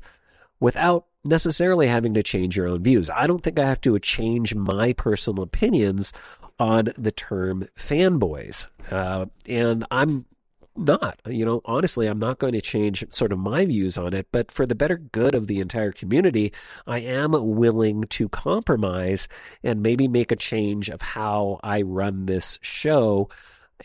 [0.59, 3.09] without necessarily having to change your own views.
[3.09, 6.13] I don't think I have to change my personal opinions
[6.59, 8.67] on the term fanboys.
[8.91, 10.25] Uh, and I'm
[10.75, 11.19] not.
[11.25, 14.51] You know, honestly, I'm not going to change sort of my views on it, but
[14.51, 16.53] for the better good of the entire community,
[16.87, 19.27] I am willing to compromise
[19.63, 23.29] and maybe make a change of how I run this show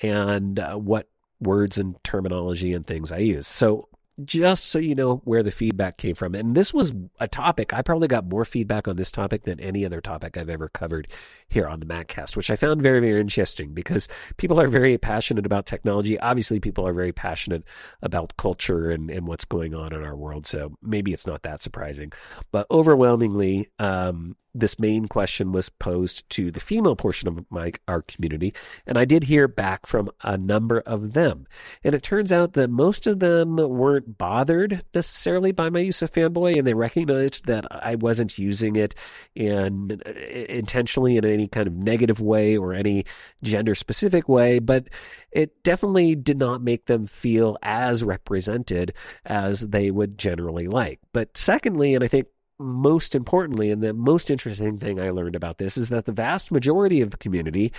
[0.02, 1.08] and uh, what
[1.40, 3.46] words and terminology and things I use.
[3.46, 3.88] So
[4.24, 6.34] just so you know where the feedback came from.
[6.34, 9.84] And this was a topic, I probably got more feedback on this topic than any
[9.84, 11.08] other topic I've ever covered
[11.48, 15.46] here on the Maccast, which I found very, very interesting because people are very passionate
[15.46, 16.18] about technology.
[16.18, 17.64] Obviously, people are very passionate
[18.02, 20.46] about culture and, and what's going on in our world.
[20.46, 22.12] So maybe it's not that surprising.
[22.50, 28.02] But overwhelmingly, um, this main question was posed to the female portion of my our
[28.02, 28.54] community,
[28.86, 31.46] and I did hear back from a number of them.
[31.84, 36.12] And it turns out that most of them weren't bothered necessarily by my use of
[36.12, 38.94] fanboy, and they recognized that I wasn't using it
[39.34, 43.04] in uh, intentionally in any kind of negative way or any
[43.42, 44.88] gender specific way, but
[45.30, 48.94] it definitely did not make them feel as represented
[49.24, 51.00] as they would generally like.
[51.12, 52.28] But secondly, and I think
[52.58, 56.50] most importantly, and the most interesting thing I learned about this is that the vast
[56.50, 57.72] majority of the community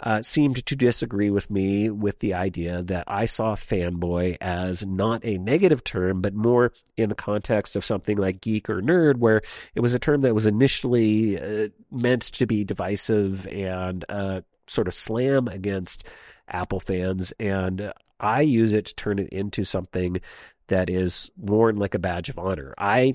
[0.00, 5.24] uh, seemed to disagree with me with the idea that I saw fanboy as not
[5.24, 9.42] a negative term, but more in the context of something like geek or nerd, where
[9.74, 14.88] it was a term that was initially uh, meant to be divisive and uh, sort
[14.88, 16.04] of slam against
[16.48, 17.32] Apple fans.
[17.40, 20.20] And I use it to turn it into something
[20.68, 22.74] that is worn like a badge of honor.
[22.78, 23.14] I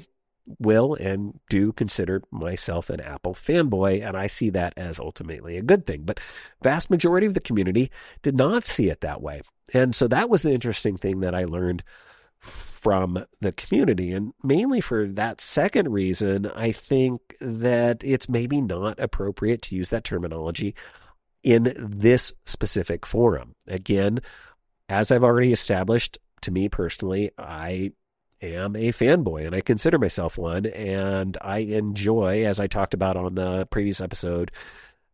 [0.59, 5.61] will and do consider myself an Apple fanboy, and I see that as ultimately a
[5.61, 6.03] good thing.
[6.03, 6.19] But
[6.61, 7.91] vast majority of the community
[8.21, 9.41] did not see it that way.
[9.73, 11.83] And so that was the interesting thing that I learned
[12.39, 14.11] from the community.
[14.11, 19.89] And mainly for that second reason, I think that it's maybe not appropriate to use
[19.89, 20.75] that terminology
[21.41, 23.55] in this specific forum.
[23.67, 24.19] Again,
[24.89, 27.93] as I've already established, to me personally, I
[28.43, 30.65] am a fanboy and I consider myself one.
[30.65, 34.51] And I enjoy, as I talked about on the previous episode,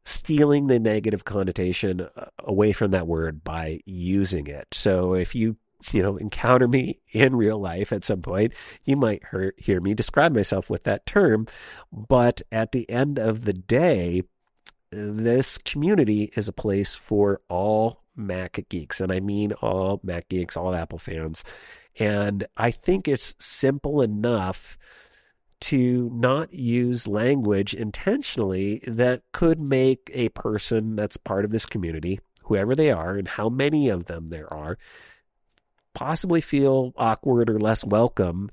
[0.05, 4.67] stealing the negative connotation uh, away from that word by using it.
[4.71, 5.57] So if you
[5.91, 8.53] you know encounter me in real life at some point
[8.83, 11.47] you might hear, hear me describe myself with that term
[11.91, 14.21] but at the end of the day
[14.91, 20.57] this community is a place for all mac geeks and i mean all mac geeks
[20.57, 21.45] all apple fans
[21.97, 24.77] and I think it's simple enough
[25.61, 32.19] to not use language intentionally that could make a person that's part of this community,
[32.43, 34.77] whoever they are, and how many of them there are,
[35.93, 38.49] possibly feel awkward or less welcome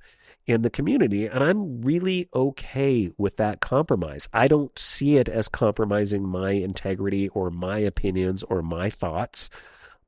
[0.47, 1.27] in the community.
[1.27, 4.29] And I'm really okay with that compromise.
[4.33, 9.49] I don't see it as compromising my integrity or my opinions or my thoughts,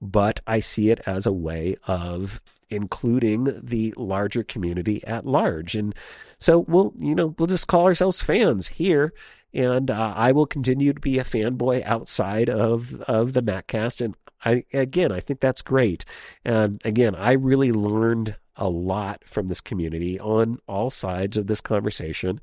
[0.01, 2.41] but I see it as a way of
[2.71, 5.75] including the larger community at large.
[5.75, 5.95] And
[6.39, 9.13] so we'll, you know, we'll just call ourselves fans here.
[9.55, 14.05] And uh, I will continue to be a fanboy outside of of the Maccast.
[14.05, 16.05] And I again, I think that's great.
[16.45, 21.61] And again, I really learned a lot from this community on all sides of this
[21.61, 22.41] conversation.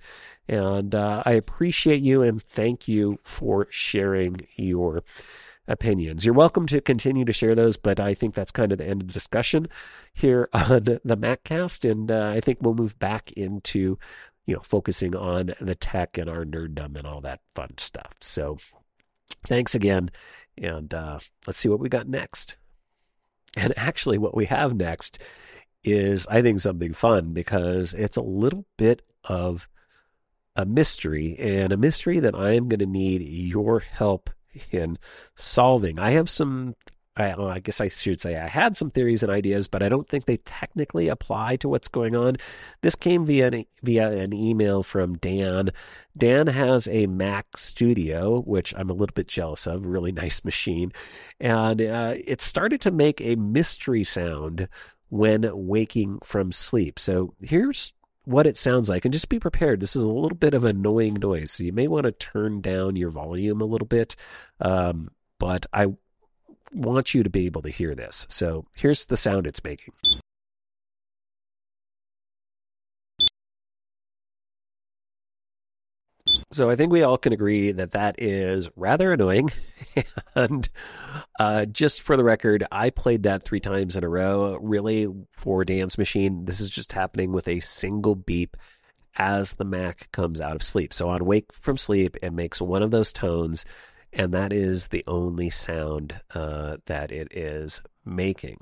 [0.48, 5.04] And uh, I appreciate you and thank you for sharing your
[5.68, 6.26] opinions.
[6.26, 9.02] You're welcome to continue to share those, but I think that's kind of the end
[9.02, 9.68] of the discussion
[10.14, 13.98] here on the Maccast, and uh, I think we'll move back into
[14.46, 18.14] you know focusing on the tech and our nerddom and all that fun stuff.
[18.22, 18.58] So
[19.48, 20.12] thanks again,
[20.58, 22.56] and uh, let's see what we got next.
[23.58, 25.20] And actually, what we have next
[25.84, 29.70] is, I think, something fun because it's a little bit of
[30.56, 34.30] a mystery and a mystery that I am going to need your help
[34.72, 34.98] in
[35.36, 36.00] solving.
[36.00, 36.76] I have some
[37.18, 39.88] I, well, I, guess I should say I had some theories and ideas, but I
[39.88, 42.36] don't think they technically apply to what's going on.
[42.82, 45.72] This came via an, via an email from Dan.
[46.18, 50.92] Dan has a Mac Studio, which I'm a little bit jealous of, really nice machine,
[51.40, 54.68] and uh, it started to make a mystery sound
[55.08, 57.00] when waking from sleep.
[57.00, 57.94] So here's
[58.26, 59.06] what it sounds like.
[59.06, 59.80] And just be prepared.
[59.80, 61.52] This is a little bit of annoying noise.
[61.52, 64.16] So you may want to turn down your volume a little bit.
[64.60, 65.88] Um, but I
[66.74, 68.26] want you to be able to hear this.
[68.30, 69.94] So here's the sound it's making.
[76.52, 79.52] So I think we all can agree that that is rather annoying.
[80.36, 80.70] and
[81.40, 84.58] uh, just for the record, I played that three times in a row.
[84.62, 88.58] Really, for Dan's machine, this is just happening with a single beep
[89.18, 90.94] as the Mac comes out of sleep.
[90.94, 93.66] So on wake from sleep, it makes one of those tones,
[94.12, 98.60] and that is the only sound uh, that it is making.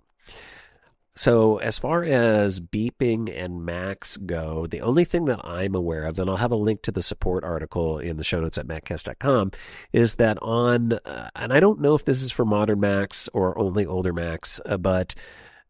[1.15, 6.17] So, as far as beeping and Macs go, the only thing that I'm aware of,
[6.17, 9.51] and I'll have a link to the support article in the show notes at maccast.com,
[9.91, 13.57] is that on, uh, and I don't know if this is for modern Macs or
[13.59, 15.13] only older Macs, uh, but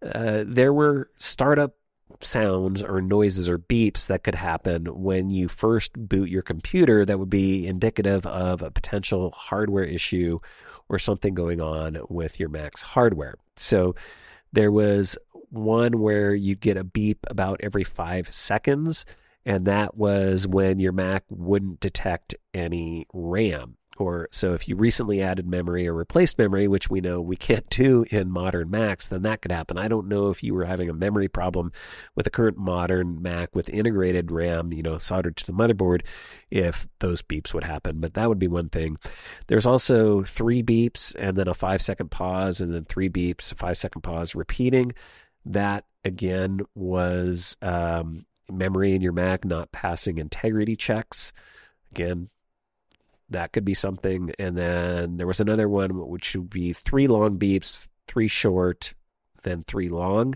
[0.02, 1.76] uh, there were startup
[2.22, 7.20] sounds or noises or beeps that could happen when you first boot your computer that
[7.20, 10.40] would be indicative of a potential hardware issue
[10.88, 13.36] or something going on with your Mac's hardware.
[13.56, 13.96] So
[14.54, 15.18] there was
[15.54, 19.06] one where you'd get a beep about every five seconds,
[19.46, 25.22] and that was when your Mac wouldn't detect any RAM or so if you recently
[25.22, 29.22] added memory or replaced memory, which we know we can't do in modern Macs, then
[29.24, 29.78] that could happen.
[29.78, 31.72] I don't know if you were having a memory problem
[32.16, 36.02] with a current modern Mac with integrated RAM, you know, soldered to the motherboard,
[36.50, 38.98] if those beeps would happen, but that would be one thing.
[39.48, 43.78] There's also three beeps and then a five second pause and then three beeps, five
[43.78, 44.94] second pause repeating.
[45.46, 51.34] That again was um, memory in your Mac not passing integrity checks.
[51.92, 52.30] Again,
[53.30, 54.32] that could be something.
[54.40, 58.94] And then there was another one which would be three long beeps, three short,
[59.44, 60.36] then three long.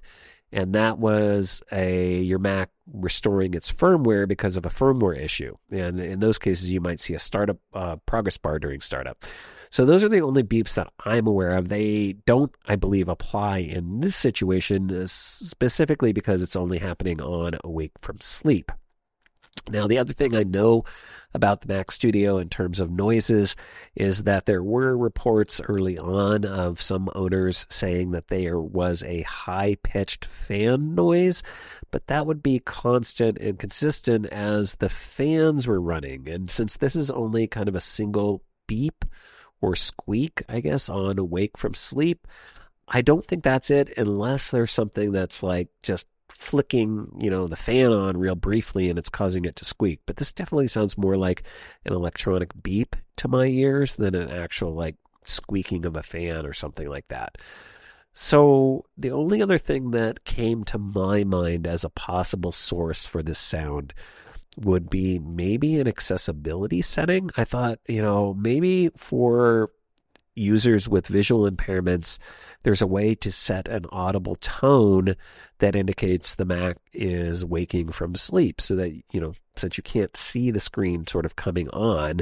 [0.52, 5.56] And that was a your Mac restoring its firmware because of a firmware issue.
[5.72, 9.26] And in those cases, you might see a startup uh, progress bar during startup.
[9.70, 11.68] So those are the only beeps that I'm aware of.
[11.68, 17.58] They don't, I believe, apply in this situation uh, specifically because it's only happening on
[17.64, 18.72] awake from sleep.
[19.70, 20.86] Now, the other thing I know
[21.34, 23.56] about the Mac Studio in terms of noises
[23.96, 29.24] is that there were reports early on of some owners saying that there was a
[29.24, 31.44] high pitched fan noise,
[31.92, 36.30] but that would be constant and consistent as the fans were running.
[36.30, 39.04] And since this is only kind of a single beep
[39.62, 42.28] or squeak, I guess, on awake from sleep,
[42.88, 47.56] I don't think that's it unless there's something that's like just flicking, you know, the
[47.56, 50.02] fan on real briefly and it's causing it to squeak.
[50.06, 51.44] But this definitely sounds more like
[51.86, 56.54] an electronic beep to my ears than an actual like squeaking of a fan or
[56.54, 57.38] something like that.
[58.14, 63.22] So the only other thing that came to my mind as a possible source for
[63.22, 63.94] this sound
[64.58, 67.30] would be maybe an accessibility setting.
[67.38, 69.70] I thought, you know, maybe for
[70.38, 72.20] users with visual impairments,
[72.64, 75.16] there's a way to set an audible tone
[75.60, 80.16] that indicates the Mac is waking from sleep so that, you know, since you can't
[80.16, 82.22] see the screen sort of coming on,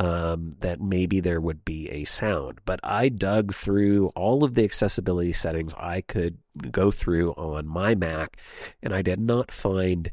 [0.00, 2.58] um, that maybe there would be a sound.
[2.64, 6.38] But I dug through all of the accessibility settings I could
[6.70, 8.36] go through on my Mac,
[8.82, 10.10] and I did not find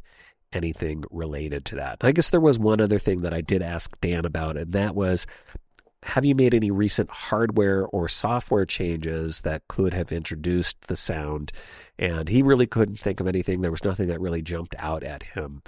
[0.54, 1.98] anything related to that.
[2.02, 4.96] I guess there was one other thing that I did ask Dan about, and that
[4.96, 5.28] was
[6.04, 11.52] have you made any recent hardware or software changes that could have introduced the sound?
[11.98, 13.62] And he really couldn't think of anything.
[13.62, 15.62] There was nothing that really jumped out at him.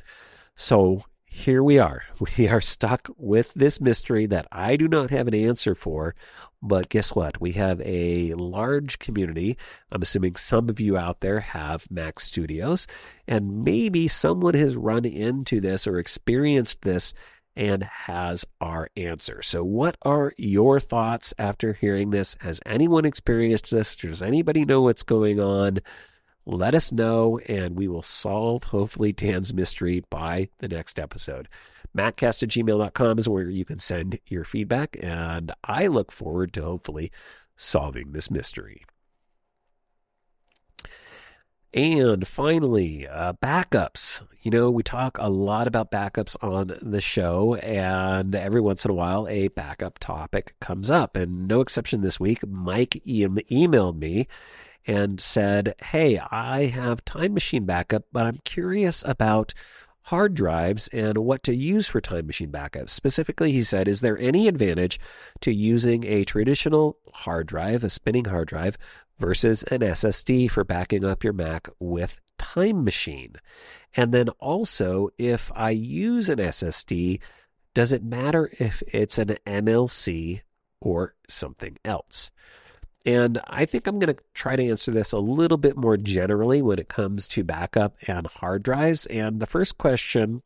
[0.55, 2.03] So here we are.
[2.37, 6.13] We are stuck with this mystery that I do not have an answer for.
[6.61, 7.41] But guess what?
[7.41, 9.57] We have a large community.
[9.91, 12.85] I'm assuming some of you out there have Mac Studios,
[13.27, 17.15] and maybe someone has run into this or experienced this
[17.55, 19.41] and has our answer.
[19.41, 22.35] So, what are your thoughts after hearing this?
[22.41, 23.95] Has anyone experienced this?
[23.95, 25.79] Does anybody know what's going on?
[26.45, 31.47] Let us know, and we will solve, hopefully, Dan's mystery by the next episode.
[31.95, 36.63] Maccast at gmail.com is where you can send your feedback, and I look forward to
[36.63, 37.11] hopefully
[37.55, 38.83] solving this mystery.
[41.73, 44.21] And finally, uh, backups.
[44.41, 48.91] You know, we talk a lot about backups on the show, and every once in
[48.91, 51.15] a while, a backup topic comes up.
[51.15, 54.27] And no exception this week, Mike e- emailed me
[54.85, 59.53] and said, Hey, I have Time Machine backup, but I'm curious about
[60.05, 62.89] hard drives and what to use for Time Machine backups.
[62.89, 64.99] Specifically, he said, Is there any advantage
[65.41, 68.77] to using a traditional hard drive, a spinning hard drive,
[69.21, 73.35] versus an SSD for backing up your Mac with Time Machine.
[73.95, 77.19] And then also, if I use an SSD,
[77.75, 80.41] does it matter if it's an MLC
[80.81, 82.31] or something else?
[83.05, 86.61] And I think I'm going to try to answer this a little bit more generally
[86.61, 89.05] when it comes to backup and hard drives.
[89.07, 90.43] And the first question,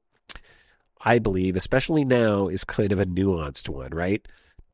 [1.01, 4.25] I believe, especially now, is kind of a nuanced one, right?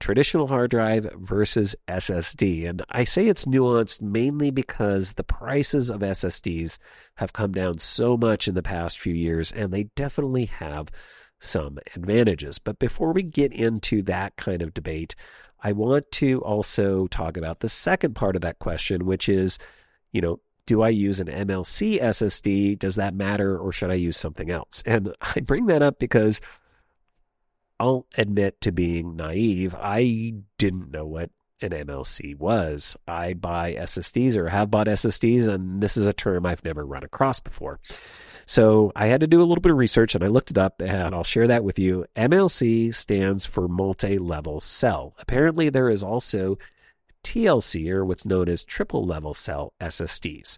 [0.02, 2.68] traditional hard drive versus SSD.
[2.68, 6.78] And I say it's nuanced mainly because the prices of SSDs
[7.16, 10.90] have come down so much in the past few years, and they definitely have
[11.40, 12.60] some advantages.
[12.60, 15.16] But before we get into that kind of debate,
[15.62, 19.60] I want to also talk about the second part of that question, which is,
[20.12, 22.78] you know, do I use an MLC SSD?
[22.80, 24.84] Does that matter, or should I use something else?
[24.86, 26.42] And I bring that up because
[27.80, 29.76] I'll admit to being naive.
[29.76, 31.32] I didn't know what
[31.62, 32.96] an MLC was.
[33.08, 37.04] I buy SSDs or have bought SSDs, and this is a term I've never run
[37.04, 37.80] across before.
[38.52, 40.82] So I had to do a little bit of research and I looked it up
[40.82, 42.06] and I'll share that with you.
[42.18, 45.16] MLC stands for multi level cell.
[45.20, 46.58] Apparently, there is also
[47.24, 50.58] TLC or what's known as triple level cell SSDs.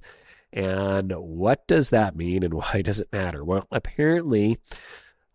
[0.52, 3.44] And what does that mean and why does it matter?
[3.44, 4.58] Well, apparently,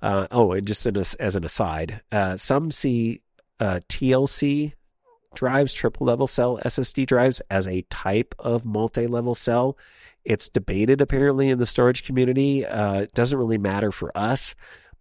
[0.03, 3.21] uh, oh, and just a, as an aside, uh, some see
[3.61, 4.73] uh, TLC
[5.33, 9.79] drives, triple level cell SSD drives, as a type of multi level cell.
[10.25, 12.67] It's debated apparently in the storage community.
[12.67, 14.55] Uh, it doesn't really matter for us,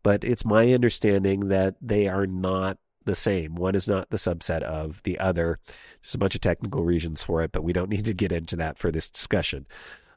[0.03, 3.55] but it's my understanding that they are not the same.
[3.55, 5.59] One is not the subset of the other.
[6.01, 8.55] There's a bunch of technical reasons for it, but we don't need to get into
[8.57, 9.65] that for this discussion.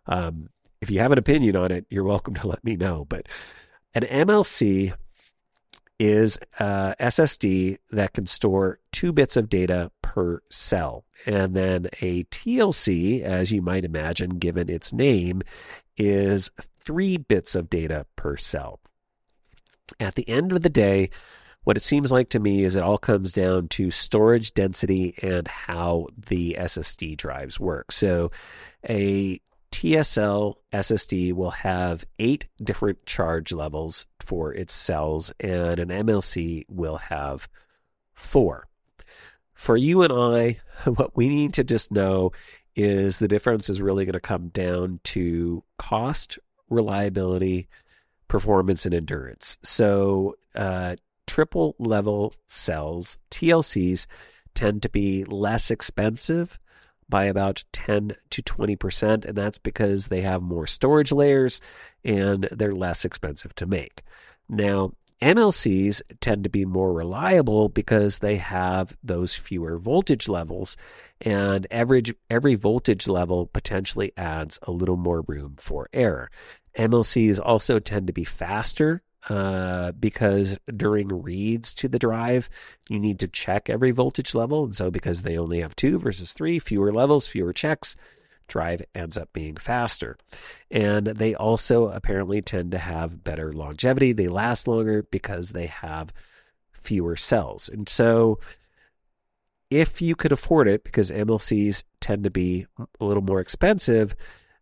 [0.06, 3.06] Um, if you have an opinion on it, you're welcome to let me know.
[3.08, 3.26] But
[3.94, 4.92] an MLC
[5.98, 11.04] is a SSD that can store two bits of data per cell.
[11.26, 15.42] And then a TLC, as you might imagine, given its name,
[15.96, 16.50] is
[16.82, 18.80] three bits of data per cell.
[19.98, 21.10] At the end of the day,
[21.64, 25.46] what it seems like to me is it all comes down to storage density and
[25.46, 27.92] how the SSD drives work.
[27.92, 28.30] So
[28.88, 29.40] a
[29.72, 36.96] TSL SSD will have eight different charge levels for its cells, and an MLC will
[36.96, 37.48] have
[38.14, 38.69] four.
[39.60, 40.58] For you and I,
[40.90, 42.32] what we need to just know
[42.74, 46.38] is the difference is really going to come down to cost,
[46.70, 47.68] reliability,
[48.26, 49.58] performance, and endurance.
[49.62, 50.96] So, uh,
[51.26, 54.06] triple level cells, TLCs,
[54.54, 56.58] tend to be less expensive
[57.06, 61.60] by about 10 to 20%, and that's because they have more storage layers
[62.02, 64.04] and they're less expensive to make.
[64.48, 70.76] Now, MLCs tend to be more reliable because they have those fewer voltage levels,
[71.20, 76.30] and every, every voltage level potentially adds a little more room for error.
[76.78, 82.48] MLCs also tend to be faster uh, because during reads to the drive,
[82.88, 84.64] you need to check every voltage level.
[84.64, 87.96] And so, because they only have two versus three, fewer levels, fewer checks,
[88.50, 90.18] drive ends up being faster.
[90.70, 94.12] And they also apparently tend to have better longevity.
[94.12, 96.12] They last longer because they have
[96.72, 97.68] fewer cells.
[97.68, 98.38] And so,
[99.70, 102.66] if you could afford it, because MLCs tend to be
[103.00, 104.16] a little more expensive,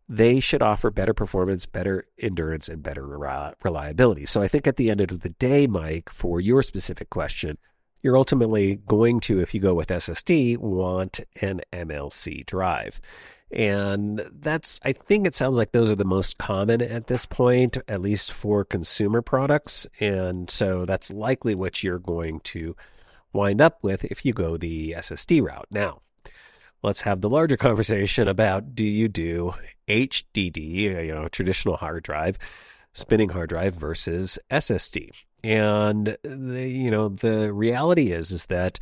[0.09, 3.07] they should offer better performance, better endurance, and better
[3.62, 4.26] reliability.
[4.26, 7.59] So I think at the end of the day, Mike, for your specific question,
[8.03, 13.01] you're ultimately going to, if you go with SSD, want an MLC drive.
[13.51, 17.78] And that's, I think it sounds like those are the most common at this point,
[17.88, 19.86] at least for consumer products.
[20.01, 22.76] And so that's likely what you're going to
[23.32, 25.66] wind up with if you go the SSD route.
[25.70, 26.03] Now,
[26.82, 29.55] let's have the larger conversation about do you do
[29.88, 32.38] HDD, you know, traditional hard drive,
[32.92, 35.11] spinning hard drive versus SSD.
[35.42, 38.78] And the, you know, the reality is is that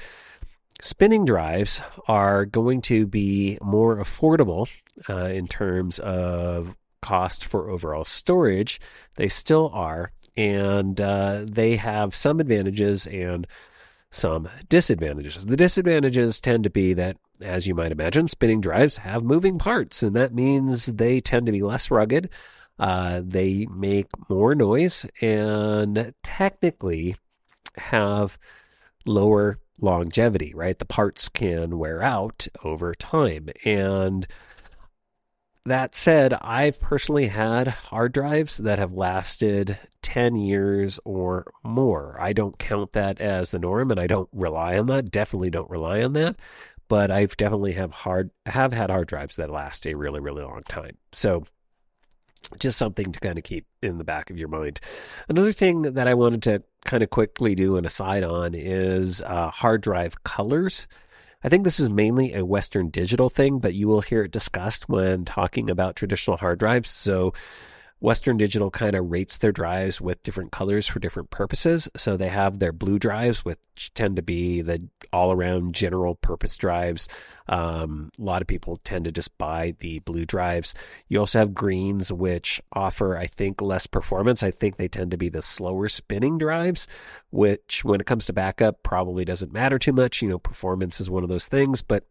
[0.81, 4.69] spinning drives are going to be more affordable
[5.09, 8.81] uh, in terms of cost for overall storage.
[9.17, 13.47] They still are, and uh, they have some advantages and
[14.11, 15.47] some disadvantages.
[15.47, 20.03] The disadvantages tend to be that, as you might imagine, spinning drives have moving parts,
[20.03, 22.31] and that means they tend to be less rugged.
[22.79, 27.17] Uh, they make more noise and technically
[27.77, 28.39] have
[29.07, 30.79] lower longevity, right?
[30.79, 33.49] The parts can wear out over time.
[33.65, 34.27] And
[35.65, 42.17] that said, I've personally had hard drives that have lasted 10 years or more.
[42.21, 45.11] I don't count that as the norm and I don't rely on that.
[45.11, 46.37] Definitely don't rely on that.
[46.89, 50.63] But I've definitely have hard have had hard drives that last a really, really long
[50.69, 50.97] time.
[51.13, 51.45] So
[52.61, 54.79] just something to kind of keep in the back of your mind.
[55.29, 59.51] Another thing that I wanted to kind of quickly do an aside on is uh,
[59.51, 60.87] hard drive colors.
[61.45, 64.89] I think this is mainly a Western Digital thing, but you will hear it discussed
[64.89, 66.91] when talking about traditional hard drives.
[66.91, 67.35] So
[67.99, 71.89] Western Digital kind of rates their drives with different colors for different purposes.
[71.97, 73.59] So they have their blue drives, which
[73.95, 77.09] tend to be the all around general purpose drives.
[77.49, 80.75] Um, a lot of people tend to just buy the blue drives.
[81.09, 84.43] You also have greens, which offer, I think, less performance.
[84.43, 86.87] I think they tend to be the slower spinning drives,
[87.31, 90.21] which when it comes to backup probably doesn't matter too much.
[90.21, 92.05] You know, performance is one of those things, but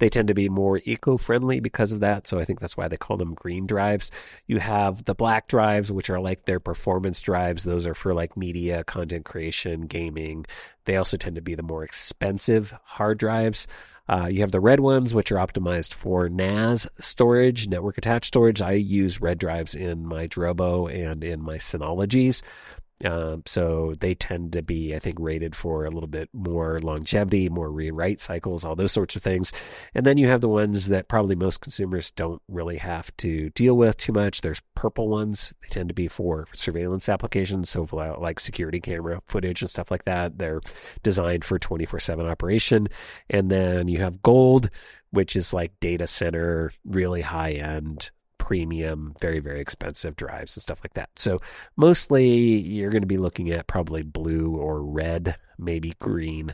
[0.00, 2.26] they tend to be more eco friendly because of that.
[2.26, 4.10] So I think that's why they call them green drives.
[4.46, 7.62] You have the black drives, which are like their performance drives.
[7.62, 10.46] Those are for like media, content creation, gaming.
[10.86, 13.66] They also tend to be the more expensive hard drives.
[14.08, 18.60] Uh, you have the red ones, which are optimized for NAS storage, network attached storage.
[18.60, 22.42] I use red drives in my Drobo and in my Synologies.
[23.04, 27.48] Um, so they tend to be, I think, rated for a little bit more longevity,
[27.48, 29.52] more rewrite cycles, all those sorts of things.
[29.94, 33.76] And then you have the ones that probably most consumers don't really have to deal
[33.76, 34.40] with too much.
[34.42, 35.54] There's purple ones.
[35.62, 37.70] They tend to be for surveillance applications.
[37.70, 37.88] So
[38.18, 40.38] like security camera footage and stuff like that.
[40.38, 40.60] They're
[41.02, 42.88] designed for 24 seven operation.
[43.30, 44.70] And then you have gold,
[45.10, 48.10] which is like data center, really high end
[48.50, 51.08] premium, very, very expensive drives and stuff like that.
[51.14, 51.40] So
[51.76, 56.52] mostly you're going to be looking at probably blue or red, maybe green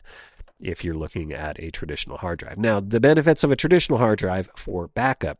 [0.59, 2.59] if you're looking at a traditional hard drive.
[2.59, 5.39] Now, the benefits of a traditional hard drive for backup,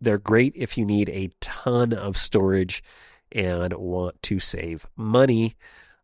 [0.00, 2.84] they're great if you need a ton of storage
[3.32, 5.56] and want to save money.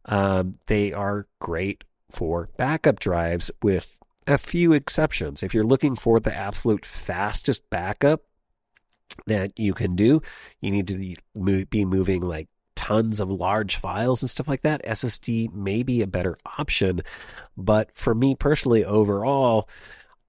[0.06, 3.96] Um, they are great for backup drives with
[4.26, 5.44] a few exceptions.
[5.44, 8.22] If you're looking for the absolute fastest backup,
[9.26, 10.22] that you can do.
[10.60, 14.84] You need to be moving like tons of large files and stuff like that.
[14.84, 17.02] SSD may be a better option,
[17.56, 19.68] but for me personally, overall,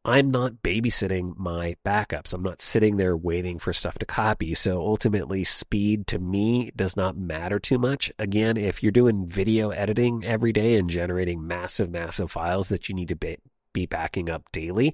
[0.05, 2.33] I'm not babysitting my backups.
[2.33, 4.53] I'm not sitting there waiting for stuff to copy.
[4.53, 8.11] So ultimately, speed to me does not matter too much.
[8.19, 12.95] Again, if you're doing video editing every day and generating massive, massive files that you
[12.95, 13.37] need to be,
[13.71, 14.93] be backing up daily,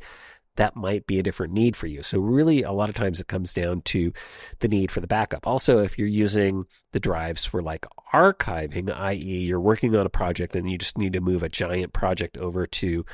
[0.59, 2.03] that might be a different need for you.
[2.03, 4.11] So really a lot of times it comes down to
[4.59, 5.47] the need for the backup.
[5.47, 9.17] Also, if you're using the drives for like archiving, i.e.
[9.17, 12.67] you're working on a project and you just need to move a giant project over
[12.67, 13.05] to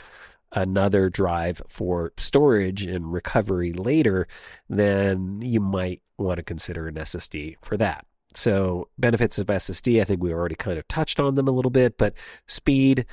[0.54, 4.28] another drive for storage and recovery later,
[4.68, 8.08] then you might want to consider an SSD for that.
[8.34, 11.70] So benefits of SSD, I think we already kind of touched on them a little
[11.70, 12.16] bit, but
[12.48, 13.06] speed,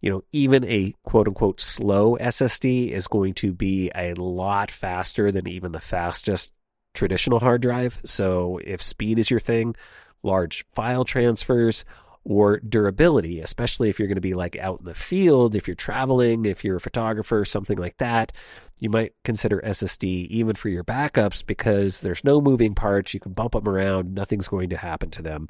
[0.00, 5.32] you know, even a quote unquote slow SSD is going to be a lot faster
[5.32, 6.52] than even the fastest
[6.94, 7.98] traditional hard drive.
[8.04, 9.74] So if speed is your thing,
[10.22, 11.84] large file transfers,
[12.24, 15.74] or durability, especially if you're going to be like out in the field, if you're
[15.74, 18.32] traveling, if you're a photographer, something like that,
[18.80, 23.14] you might consider SSD even for your backups because there's no moving parts.
[23.14, 25.48] You can bump them around, nothing's going to happen to them,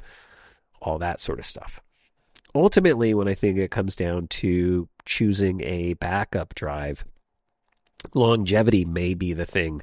[0.81, 1.81] all that sort of stuff
[2.55, 7.05] ultimately, when I think it comes down to choosing a backup drive,
[8.13, 9.81] longevity may be the thing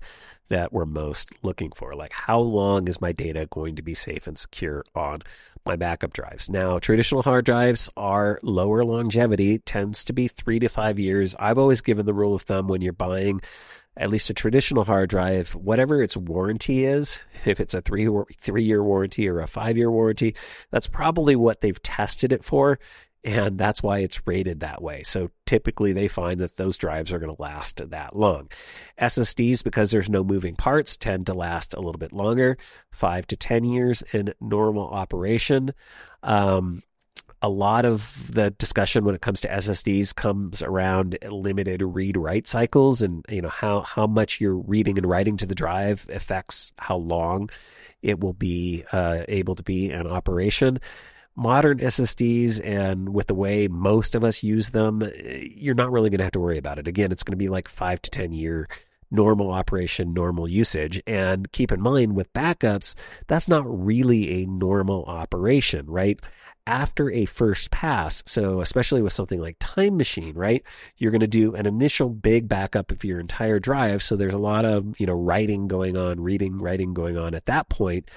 [0.49, 1.95] that we're most looking for.
[1.95, 5.23] Like, how long is my data going to be safe and secure on
[5.65, 6.49] my backup drives?
[6.49, 11.35] Now, traditional hard drives are lower longevity, tends to be three to five years.
[11.39, 13.41] I've always given the rule of thumb when you're buying
[13.97, 18.09] at least a traditional hard drive, whatever its warranty is, if it's a three
[18.41, 20.35] three year warranty or a five year warranty,
[20.71, 22.79] that's probably what they've tested it for,
[23.25, 25.03] and that's why it's rated that way.
[25.03, 28.51] So typically, they find that those drives are going to last that long.
[29.01, 32.57] SSDs, because there's no moving parts, tend to last a little bit longer,
[32.93, 35.73] five to ten years in normal operation.
[36.23, 36.83] Um,
[37.47, 42.49] a lot of the discussion when it comes to SSDs comes around limited read write
[42.49, 46.73] cycles and you know how how much you're reading and writing to the drive affects
[46.77, 47.49] how long
[48.03, 50.81] it will be uh, able to be in operation.
[51.37, 56.19] Modern SSDs and with the way most of us use them, you're not really going
[56.19, 56.89] to have to worry about it.
[56.89, 58.67] Again, it's going to be like five to 10 year
[59.13, 61.01] normal operation, normal usage.
[61.07, 62.97] And keep in mind with backups,
[63.29, 66.19] that's not really a normal operation, right?
[66.67, 68.23] After a first pass.
[68.27, 70.63] So, especially with something like Time Machine, right?
[70.97, 74.03] You're going to do an initial big backup of your entire drive.
[74.03, 77.47] So, there's a lot of, you know, writing going on, reading, writing going on at
[77.47, 78.11] that point.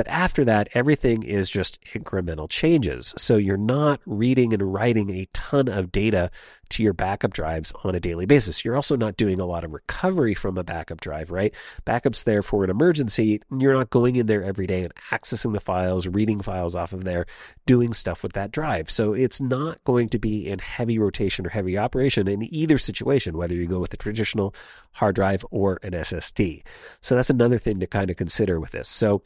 [0.00, 3.12] But after that, everything is just incremental changes.
[3.18, 6.30] So you're not reading and writing a ton of data
[6.70, 8.64] to your backup drives on a daily basis.
[8.64, 11.52] You're also not doing a lot of recovery from a backup drive, right?
[11.84, 13.42] Backup's there for an emergency.
[13.50, 17.04] You're not going in there every day and accessing the files, reading files off of
[17.04, 17.26] there,
[17.66, 18.90] doing stuff with that drive.
[18.90, 23.36] So it's not going to be in heavy rotation or heavy operation in either situation,
[23.36, 24.54] whether you go with a traditional
[24.92, 26.62] hard drive or an SSD.
[27.02, 28.88] So that's another thing to kind of consider with this.
[28.88, 29.22] So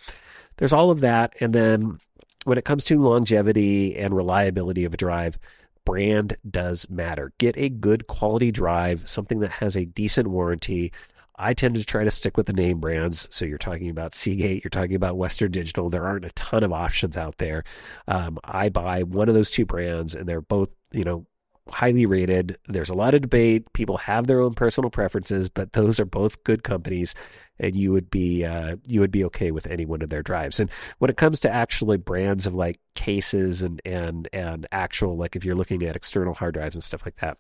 [0.57, 1.34] there's all of that.
[1.40, 1.98] And then
[2.44, 5.38] when it comes to longevity and reliability of a drive,
[5.84, 7.32] brand does matter.
[7.38, 10.92] Get a good quality drive, something that has a decent warranty.
[11.36, 13.26] I tend to try to stick with the name brands.
[13.30, 15.90] So you're talking about Seagate, you're talking about Western Digital.
[15.90, 17.64] There aren't a ton of options out there.
[18.07, 21.26] Um, I buy one of those two brands, and they're both, you know,
[21.68, 22.57] highly rated.
[22.68, 23.72] There's a lot of debate.
[23.72, 27.14] People have their own personal preferences, but those are both good companies,
[27.59, 30.61] and you would be uh, you would be okay with any one of their drives.
[30.61, 35.36] And when it comes to actually brands of like cases and and and actual like
[35.36, 37.38] if you're looking at external hard drives and stuff like that,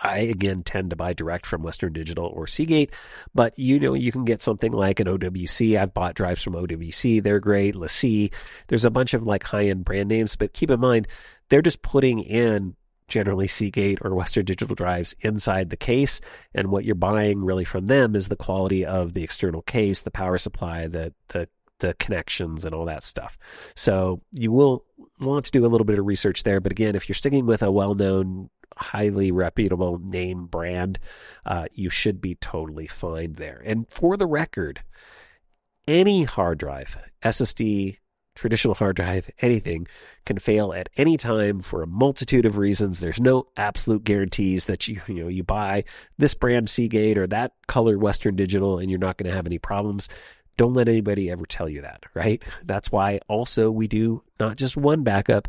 [0.00, 2.92] I again tend to buy direct from Western Digital or Seagate,
[3.34, 5.78] but you know you can get something like an OWC.
[5.78, 7.74] I've bought drives from OWC; they're great.
[7.74, 8.32] LaCie,
[8.68, 11.08] there's a bunch of like high end brand names, but keep in mind
[11.48, 12.74] they're just putting in
[13.08, 16.20] generally Seagate or Western Digital drives inside the case,
[16.54, 20.10] and what you're buying really from them is the quality of the external case, the
[20.10, 21.48] power supply, the the
[21.80, 23.36] the connections and all that stuff.
[23.74, 24.84] So you will
[25.20, 26.60] want to do a little bit of research there.
[26.60, 30.98] But again, if you're sticking with a well known, highly reputable name brand,
[31.44, 33.62] uh, you should be totally fine there.
[33.64, 34.82] And for the record,
[35.86, 37.98] any hard drive, SSD,
[38.34, 39.86] traditional hard drive, anything
[40.26, 43.00] can fail at any time for a multitude of reasons.
[43.00, 45.84] There's no absolute guarantees that you you know you buy
[46.18, 49.58] this brand Seagate or that color Western Digital and you're not going to have any
[49.58, 50.08] problems.
[50.56, 52.42] Don't let anybody ever tell you that, right?
[52.64, 55.48] That's why also we do not just one backup,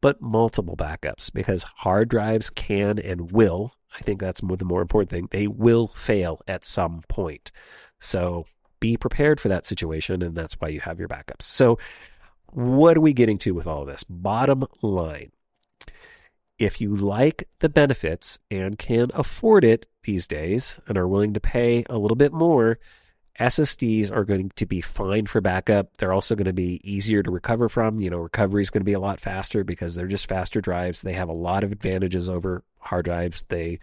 [0.00, 5.10] but multiple backups because hard drives can and will, I think that's the more important
[5.10, 7.52] thing, they will fail at some point.
[8.00, 8.46] So
[8.80, 11.42] be prepared for that situation, and that's why you have your backups.
[11.42, 11.78] So,
[12.52, 14.04] what are we getting to with all this?
[14.04, 15.32] Bottom line
[16.60, 21.40] if you like the benefits and can afford it these days and are willing to
[21.40, 22.78] pay a little bit more,
[23.40, 25.96] SSDs are going to be fine for backup.
[25.96, 27.98] They're also going to be easier to recover from.
[27.98, 31.00] You know, recovery is going to be a lot faster because they're just faster drives.
[31.00, 33.46] They have a lot of advantages over hard drives.
[33.48, 33.78] They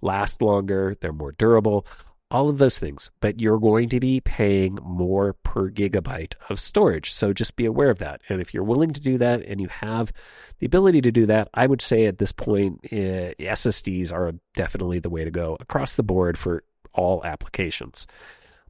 [0.00, 1.84] last longer, they're more durable,
[2.30, 3.10] all of those things.
[3.20, 7.12] But you're going to be paying more per gigabyte of storage.
[7.12, 8.20] So just be aware of that.
[8.28, 10.12] And if you're willing to do that and you have
[10.58, 14.98] the ability to do that, I would say at this point, uh, SSDs are definitely
[14.98, 16.62] the way to go across the board for
[16.92, 18.06] all applications.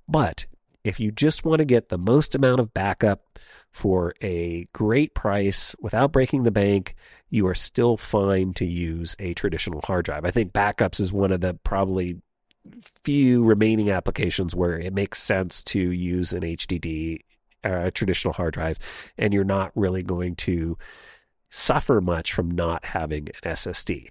[0.08, 0.46] But
[0.84, 3.38] if you just want to get the most amount of backup
[3.70, 6.96] for a great price without breaking the bank,
[7.28, 10.24] you are still fine to use a traditional hard drive.
[10.24, 12.20] I think backups is one of the probably
[13.04, 17.20] few remaining applications where it makes sense to use an HDD,
[17.64, 18.78] uh, a traditional hard drive,
[19.18, 20.76] and you're not really going to
[21.50, 24.08] suffer much from not having an SSD.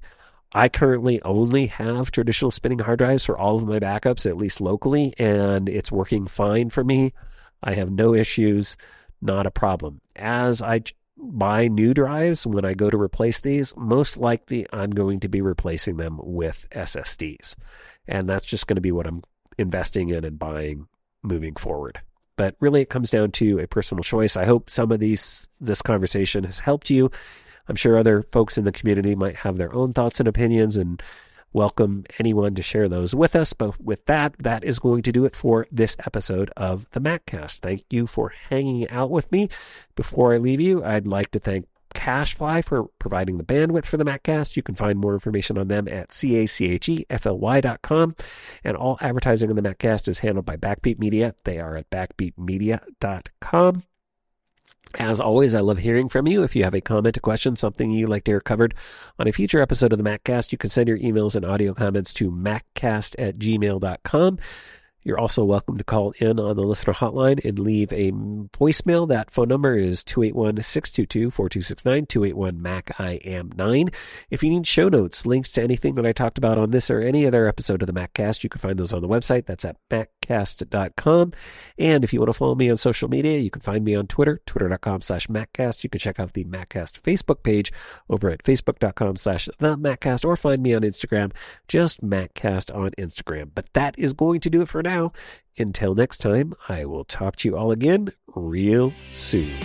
[0.52, 4.60] I currently only have traditional spinning hard drives for all of my backups, at least
[4.60, 7.14] locally, and it's working fine for me.
[7.62, 8.76] I have no issues,
[9.22, 10.02] not a problem.
[10.16, 10.82] As I
[11.18, 15.42] buy new drives, when I go to replace these, most likely I'm going to be
[15.42, 17.56] replacing them with SSDs.
[18.10, 19.24] And that's just going to be what I'm
[19.58, 20.88] investing in and buying
[21.24, 22.02] moving forward.
[22.36, 24.36] But really, it comes down to a personal choice.
[24.36, 27.12] I hope some of these this conversation has helped you
[27.70, 31.02] I'm sure other folks in the community might have their own thoughts and opinions and
[31.54, 33.54] welcome anyone to share those with us.
[33.54, 37.60] But with that, that is going to do it for this episode of the MacCast.
[37.60, 39.50] Thank you for hanging out with me.
[39.96, 44.06] Before I leave you, I'd like to thank CacheFly for providing the bandwidth for the
[44.06, 44.56] MacCast.
[44.56, 46.96] You can find more information on them at cachefly.com.
[48.64, 51.34] And all advertising on the MacCast is handled by Backbeat Media.
[51.44, 53.84] They are at backbeatmedia.com.
[54.96, 56.42] As always, I love hearing from you.
[56.42, 58.74] If you have a comment, a question, something you'd like to hear covered
[59.20, 62.12] on a future episode of the MacCast, you can send your emails and audio comments
[62.16, 64.40] to maccast at gmail.com.
[65.04, 69.08] You're also welcome to call in on the listener hotline and leave a voicemail.
[69.08, 73.94] That phone number is 281-622-4269, 281-MAC-I-AM-9.
[74.30, 77.00] If you need show notes, links to anything that I talked about on this or
[77.00, 79.46] any other episode of the MacCast, you can find those on the website.
[79.46, 81.32] That's at maccast.com.
[81.78, 84.08] And if you want to follow me on social media, you can find me on
[84.08, 85.86] Twitter, twitter.com slash MacCast.
[85.86, 87.72] You can check out the MacCast Facebook page
[88.10, 91.32] over at facebook.com slash the MacCast or find me on Instagram,
[91.70, 93.52] just MacCast on Instagram.
[93.56, 94.90] But that is going to do it for now
[95.58, 99.58] until next time, I will talk to you all again real soon.